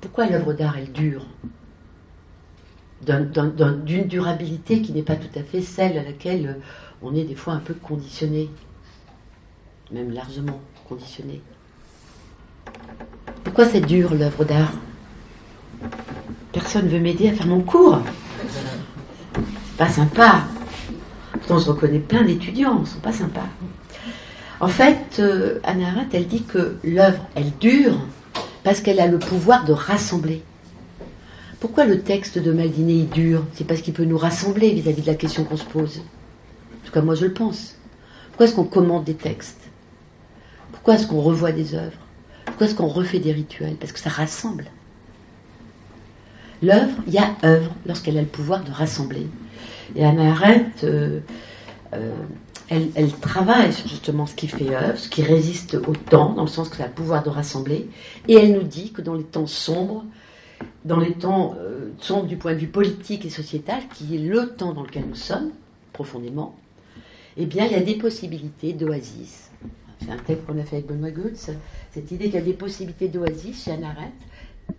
Pourquoi 0.00 0.26
l'œuvre 0.26 0.52
d'art, 0.52 0.76
elle 0.76 0.92
dure? 0.92 1.24
D'une 3.02 4.08
durabilité 4.08 4.82
qui 4.82 4.92
n'est 4.92 5.02
pas 5.02 5.16
tout 5.16 5.38
à 5.38 5.42
fait 5.42 5.60
celle 5.60 5.98
à 5.98 6.02
laquelle 6.02 6.46
euh, 6.46 6.62
on 7.02 7.14
est 7.14 7.24
des 7.24 7.36
fois 7.36 7.52
un 7.52 7.60
peu 7.60 7.74
conditionné, 7.74 8.50
même 9.92 10.10
largement 10.10 10.60
conditionné. 10.88 11.40
Pourquoi 13.44 13.66
ça 13.66 13.80
dure 13.80 14.14
l'œuvre 14.14 14.44
d'art? 14.44 14.72
Personne 16.52 16.86
ne 16.86 16.90
veut 16.90 16.98
m'aider 16.98 17.28
à 17.28 17.32
faire 17.32 17.46
mon 17.46 17.60
cours. 17.60 18.00
C'est 18.42 19.76
pas 19.76 19.88
sympa. 19.88 20.42
Pourtant, 21.32 21.58
je 21.58 21.68
reconnais 21.70 22.00
plein 22.00 22.22
d'étudiants, 22.24 22.80
ils 22.80 22.86
sont 22.88 23.00
pas 23.00 23.12
sympas. 23.12 23.46
En 24.60 24.68
fait, 24.68 25.20
euh, 25.20 25.60
Anna 25.62 25.88
Arendt, 25.88 26.16
elle 26.16 26.26
dit 26.26 26.42
que 26.42 26.76
l'œuvre, 26.82 27.24
elle 27.36 27.52
dure 27.60 27.96
parce 28.64 28.80
qu'elle 28.80 28.98
a 28.98 29.06
le 29.06 29.18
pouvoir 29.18 29.64
de 29.64 29.72
rassembler. 29.72 30.42
Pourquoi 31.60 31.86
le 31.86 32.00
texte 32.00 32.38
de 32.38 32.52
Maldiné 32.52 33.02
dure 33.04 33.44
C'est 33.54 33.66
parce 33.66 33.80
qu'il 33.80 33.94
peut 33.94 34.04
nous 34.04 34.18
rassembler 34.18 34.70
vis-à-vis 34.70 35.02
de 35.02 35.06
la 35.08 35.14
question 35.14 35.44
qu'on 35.44 35.56
se 35.56 35.64
pose. 35.64 35.98
En 35.98 36.86
tout 36.86 36.92
cas, 36.92 37.02
moi, 37.02 37.14
je 37.14 37.26
le 37.26 37.32
pense. 37.32 37.74
Pourquoi 38.28 38.46
est-ce 38.46 38.54
qu'on 38.54 38.64
commande 38.64 39.04
des 39.04 39.14
textes? 39.14 39.68
Pourquoi 40.72 40.94
est-ce 40.94 41.06
qu'on 41.06 41.20
revoit 41.20 41.52
des 41.52 41.74
œuvres? 41.74 41.98
Pourquoi 42.46 42.66
est-ce 42.66 42.74
qu'on 42.74 42.86
refait 42.86 43.18
des 43.18 43.32
rituels? 43.32 43.74
Parce 43.74 43.92
que 43.92 43.98
ça 43.98 44.10
rassemble. 44.10 44.66
L'œuvre, 46.62 46.94
il 47.06 47.12
y 47.12 47.18
a 47.18 47.34
œuvre 47.44 47.72
lorsqu'elle 47.86 48.18
a 48.18 48.22
le 48.22 48.26
pouvoir 48.26 48.62
de 48.62 48.70
rassembler. 48.70 49.26
Et 49.96 50.04
Anna 50.04 50.30
Arendt, 50.32 50.84
euh, 50.84 51.20
euh, 51.94 52.12
elle, 52.68 53.12
travaille 53.20 53.72
sur 53.72 53.88
justement 53.88 54.26
ce 54.26 54.34
qui 54.34 54.48
fait 54.48 54.74
œuvre, 54.74 54.98
ce 54.98 55.08
qui 55.08 55.22
résiste 55.22 55.74
au 55.74 55.94
temps, 55.94 56.34
dans 56.34 56.42
le 56.42 56.48
sens 56.48 56.68
qu'elle 56.68 56.82
a 56.82 56.88
le 56.88 56.94
pouvoir 56.94 57.22
de 57.22 57.30
rassembler, 57.30 57.88
et 58.28 58.34
elle 58.34 58.52
nous 58.52 58.62
dit 58.62 58.92
que 58.92 59.00
dans 59.00 59.14
les 59.14 59.24
temps 59.24 59.46
sombres, 59.46 60.04
dans 60.84 60.98
les 60.98 61.12
temps 61.12 61.54
euh, 61.58 61.90
sombres 62.00 62.26
du 62.26 62.36
point 62.36 62.54
de 62.54 62.58
vue 62.58 62.68
politique 62.68 63.24
et 63.24 63.30
sociétal, 63.30 63.82
qui 63.94 64.16
est 64.16 64.18
le 64.18 64.54
temps 64.54 64.72
dans 64.72 64.82
lequel 64.82 65.04
nous 65.06 65.14
sommes, 65.14 65.50
profondément, 65.92 66.56
eh 67.36 67.46
bien, 67.46 67.66
il 67.66 67.72
y 67.72 67.76
a 67.76 67.80
des 67.80 67.94
possibilités 67.94 68.72
d'oasis. 68.72 69.50
C'est 70.00 70.10
un 70.10 70.16
texte 70.16 70.46
qu'on 70.46 70.58
a 70.58 70.64
fait 70.64 70.76
avec 70.76 70.86
Benoît 70.86 71.10
Goetz, 71.10 71.50
cette 71.92 72.10
idée 72.10 72.26
qu'il 72.26 72.34
y 72.34 72.38
a 72.38 72.42
des 72.42 72.52
possibilités 72.52 73.08
d'oasis 73.08 73.64
chez 73.64 73.72
Anna 73.72 73.90
Arendt, 73.90 74.12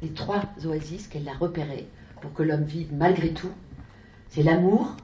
les 0.01 0.09
trois 0.09 0.43
oasis 0.65 1.07
qu'elle 1.07 1.27
a 1.27 1.33
repérées 1.33 1.87
pour 2.21 2.33
que 2.33 2.43
l'homme 2.43 2.63
vive 2.63 2.93
malgré 2.93 3.29
tout, 3.29 3.51
c'est 4.29 4.43
l'amour, 4.43 4.95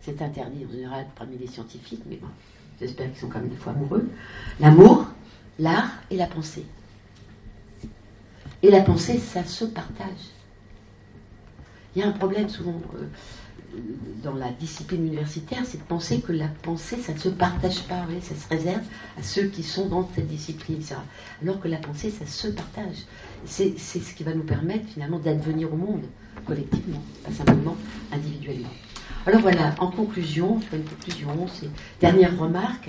c'est 0.00 0.20
interdit 0.22 0.64
en 0.68 0.72
général 0.72 1.06
parmi 1.16 1.38
les 1.38 1.46
scientifiques, 1.46 2.02
mais 2.06 2.16
bon, 2.16 2.28
j'espère 2.78 3.10
qu'ils 3.10 3.18
sont 3.18 3.28
quand 3.28 3.40
même 3.40 3.48
des 3.48 3.56
fois 3.56 3.72
amoureux. 3.72 4.08
L'amour, 4.60 5.06
l'art 5.58 5.90
et 6.10 6.16
la 6.16 6.26
pensée. 6.26 6.64
Et 8.64 8.70
la 8.70 8.80
pensée, 8.80 9.18
ça 9.18 9.44
se 9.44 9.66
partage. 9.66 10.08
Il 11.94 12.00
y 12.00 12.02
a 12.02 12.08
un 12.08 12.12
problème 12.12 12.48
souvent 12.48 12.80
euh, 12.94 13.76
dans 14.22 14.32
la 14.32 14.50
discipline 14.52 15.06
universitaire, 15.06 15.60
c'est 15.66 15.76
de 15.76 15.82
penser 15.82 16.22
que 16.22 16.32
la 16.32 16.48
pensée, 16.62 16.96
ça 16.96 17.12
ne 17.12 17.18
se 17.18 17.28
partage 17.28 17.82
pas, 17.82 18.06
ça 18.22 18.34
se 18.34 18.48
réserve 18.48 18.82
à 19.18 19.22
ceux 19.22 19.48
qui 19.48 19.62
sont 19.62 19.88
dans 19.88 20.08
cette 20.14 20.28
discipline, 20.28 20.80
Alors 21.42 21.60
que 21.60 21.68
la 21.68 21.76
pensée, 21.76 22.10
ça 22.10 22.24
se 22.24 22.48
partage. 22.48 23.04
C'est 23.44 23.76
ce 23.76 24.14
qui 24.14 24.24
va 24.24 24.32
nous 24.32 24.44
permettre 24.44 24.88
finalement 24.88 25.18
d'advenir 25.18 25.70
au 25.70 25.76
monde 25.76 26.06
collectivement, 26.46 27.02
pas 27.22 27.32
simplement 27.32 27.76
individuellement. 28.12 28.72
Alors 29.26 29.42
voilà, 29.42 29.74
en 29.78 29.90
conclusion, 29.90 30.58
je 30.62 30.66
fais 30.68 30.76
une 30.78 30.84
conclusion, 30.84 31.46
c'est 31.52 31.68
dernière 32.00 32.38
remarque, 32.38 32.88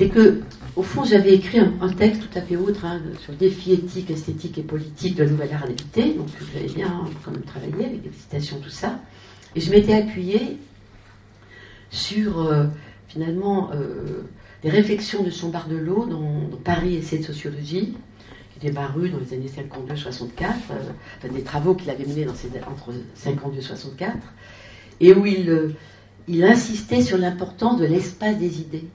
c'est 0.00 0.08
que, 0.08 0.40
au 0.76 0.82
fond, 0.82 1.04
j'avais 1.04 1.34
écrit 1.34 1.58
un, 1.58 1.88
texte 1.90 2.22
tout 2.22 2.38
à 2.38 2.40
fait 2.40 2.56
autre 2.56 2.86
hein, 2.86 3.02
sur 3.20 3.32
le 3.32 3.36
défi 3.36 3.74
éthique, 3.74 4.10
esthétique 4.10 4.56
et 4.56 4.62
politique 4.62 5.14
de 5.14 5.24
la 5.24 5.30
nouvelle 5.30 5.52
art 5.52 5.64
habité, 5.64 6.14
donc 6.14 6.28
j'avais 6.54 6.68
bien 6.68 7.04
quand 7.22 7.32
même 7.32 7.42
travaillé 7.42 7.84
avec 7.84 8.02
des 8.02 8.10
citations, 8.10 8.60
tout 8.60 8.70
ça, 8.70 8.98
et 9.54 9.60
je 9.60 9.70
m'étais 9.70 9.92
appuyée 9.92 10.56
sur 11.90 12.40
euh, 12.40 12.64
finalement 13.08 13.72
euh, 13.74 14.22
des 14.62 14.70
réflexions 14.70 15.22
de 15.22 15.28
de 15.28 15.76
l'eau 15.76 16.06
dans, 16.06 16.56
Paris 16.64 16.96
Essai 16.96 17.18
de 17.18 17.24
sociologie, 17.24 17.94
qui 18.54 18.66
était 18.66 18.74
paru 18.74 19.10
dans 19.10 19.18
les 19.18 19.34
années 19.34 19.50
52-64, 19.54 20.30
euh, 20.70 21.28
des 21.28 21.42
travaux 21.42 21.74
qu'il 21.74 21.90
avait 21.90 22.06
menés 22.06 22.24
dans 22.24 22.32
entre 22.32 22.94
52 23.16 23.58
et 23.58 23.60
64 23.60 24.16
et 25.00 25.12
où 25.12 25.26
il 25.26 26.42
insistait 26.42 27.02
sur 27.02 27.18
l'importance 27.18 27.78
de 27.78 27.84
l'espace 27.84 28.38
des 28.38 28.62
idées. 28.62 28.88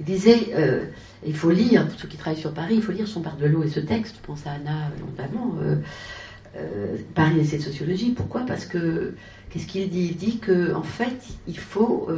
Il 0.00 0.06
disait, 0.06 0.54
euh, 0.54 0.84
il 1.24 1.34
faut 1.34 1.50
lire, 1.50 1.86
pour 1.86 1.98
ceux 1.98 2.08
qui 2.08 2.16
travaillent 2.16 2.40
sur 2.40 2.52
Paris, 2.52 2.74
il 2.76 2.82
faut 2.82 2.92
lire 2.92 3.06
son 3.06 3.22
l'eau 3.40 3.62
et 3.62 3.68
ce 3.68 3.80
texte, 3.80 4.16
je 4.20 4.26
pense 4.26 4.46
à 4.46 4.52
Anna 4.52 4.90
notamment, 5.00 5.54
euh, 5.62 5.76
euh, 6.56 6.96
Paris 7.14 7.40
et 7.40 7.44
cette 7.44 7.62
sociologie. 7.62 8.10
Pourquoi? 8.10 8.42
Parce 8.46 8.66
que, 8.66 9.14
qu'est-ce 9.50 9.66
qu'il 9.66 9.88
dit? 9.90 10.08
Il 10.10 10.16
dit 10.16 10.38
qu'en 10.38 10.80
en 10.80 10.82
fait, 10.82 11.16
il 11.46 11.58
faut, 11.58 12.08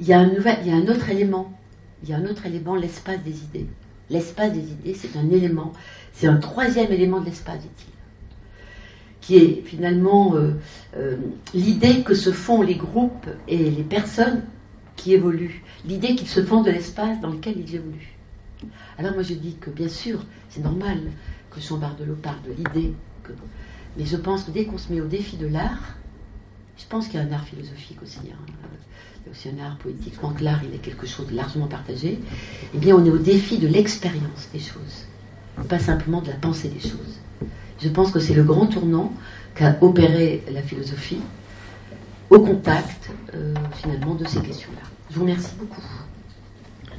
il, 0.00 0.06
y 0.06 0.12
a 0.12 0.18
un 0.18 0.26
nouvel, 0.26 0.58
il 0.62 0.68
y 0.68 0.72
a 0.72 0.76
un 0.76 0.86
autre 0.88 1.08
élément, 1.08 1.58
il 2.02 2.10
y 2.10 2.12
a 2.12 2.16
un 2.16 2.26
autre 2.26 2.44
élément, 2.46 2.74
l'espace 2.74 3.22
des 3.22 3.42
idées. 3.42 3.66
L'espace 4.10 4.52
des 4.52 4.72
idées, 4.72 4.94
c'est 4.94 5.16
un 5.18 5.30
élément, 5.30 5.72
c'est 6.12 6.26
un 6.26 6.36
troisième 6.36 6.92
élément 6.92 7.20
de 7.20 7.26
l'espace, 7.26 7.60
dit-il 7.60 7.92
qui 9.20 9.36
est 9.36 9.62
finalement 9.64 10.34
l'idée 11.54 12.02
que 12.02 12.12
se 12.12 12.32
font 12.32 12.60
les 12.60 12.74
groupes 12.74 13.28
et 13.46 13.70
les 13.70 13.84
personnes 13.84 14.42
qui 14.96 15.14
évoluent, 15.14 15.62
l'idée 15.84 16.14
qu'ils 16.14 16.28
se 16.28 16.42
font 16.42 16.62
de 16.62 16.70
l'espace 16.70 17.20
dans 17.20 17.30
lequel 17.30 17.54
ils 17.58 17.74
évoluent. 17.74 18.16
Alors 18.98 19.14
moi 19.14 19.22
je 19.22 19.34
dis 19.34 19.56
que 19.60 19.70
bien 19.70 19.88
sûr, 19.88 20.20
c'est 20.48 20.62
normal 20.62 21.00
que 21.50 21.60
son 21.60 21.78
Bardelot 21.78 22.14
parle 22.14 22.42
de 22.42 22.52
l'idée, 22.52 22.94
mais 23.96 24.04
je 24.04 24.16
pense 24.16 24.44
que 24.44 24.50
dès 24.50 24.64
qu'on 24.64 24.78
se 24.78 24.92
met 24.92 25.00
au 25.00 25.06
défi 25.06 25.36
de 25.36 25.46
l'art, 25.46 25.96
je 26.78 26.84
pense 26.88 27.06
qu'il 27.08 27.20
y 27.20 27.22
a 27.22 27.26
un 27.26 27.32
art 27.32 27.44
philosophique 27.44 27.98
aussi, 28.02 28.18
hein. 28.18 28.36
il 28.48 29.26
y 29.26 29.28
a 29.28 29.30
aussi 29.30 29.48
un 29.48 29.64
art 29.64 29.76
poétique, 29.76 30.14
que 30.18 30.44
l'art 30.44 30.60
il 30.64 30.74
est 30.74 30.78
quelque 30.78 31.06
chose 31.06 31.26
de 31.28 31.36
largement 31.36 31.66
partagé, 31.66 32.18
eh 32.74 32.78
bien 32.78 32.96
on 32.96 33.04
est 33.04 33.10
au 33.10 33.18
défi 33.18 33.58
de 33.58 33.68
l'expérience 33.68 34.48
des 34.52 34.60
choses, 34.60 35.06
pas 35.68 35.78
simplement 35.78 36.22
de 36.22 36.28
la 36.28 36.36
pensée 36.36 36.68
des 36.68 36.80
choses. 36.80 37.20
Je 37.80 37.88
pense 37.88 38.12
que 38.12 38.20
c'est 38.20 38.34
le 38.34 38.44
grand 38.44 38.66
tournant 38.66 39.12
qu'a 39.54 39.76
opéré 39.80 40.42
la 40.52 40.62
philosophie 40.62 41.20
au 42.32 42.40
contact 42.40 43.10
euh, 43.34 43.54
finalement 43.74 44.14
de 44.14 44.26
ces 44.26 44.40
questions-là. 44.40 44.88
Je 45.10 45.16
vous 45.16 45.22
remercie 45.22 45.54
beaucoup. 45.58 45.82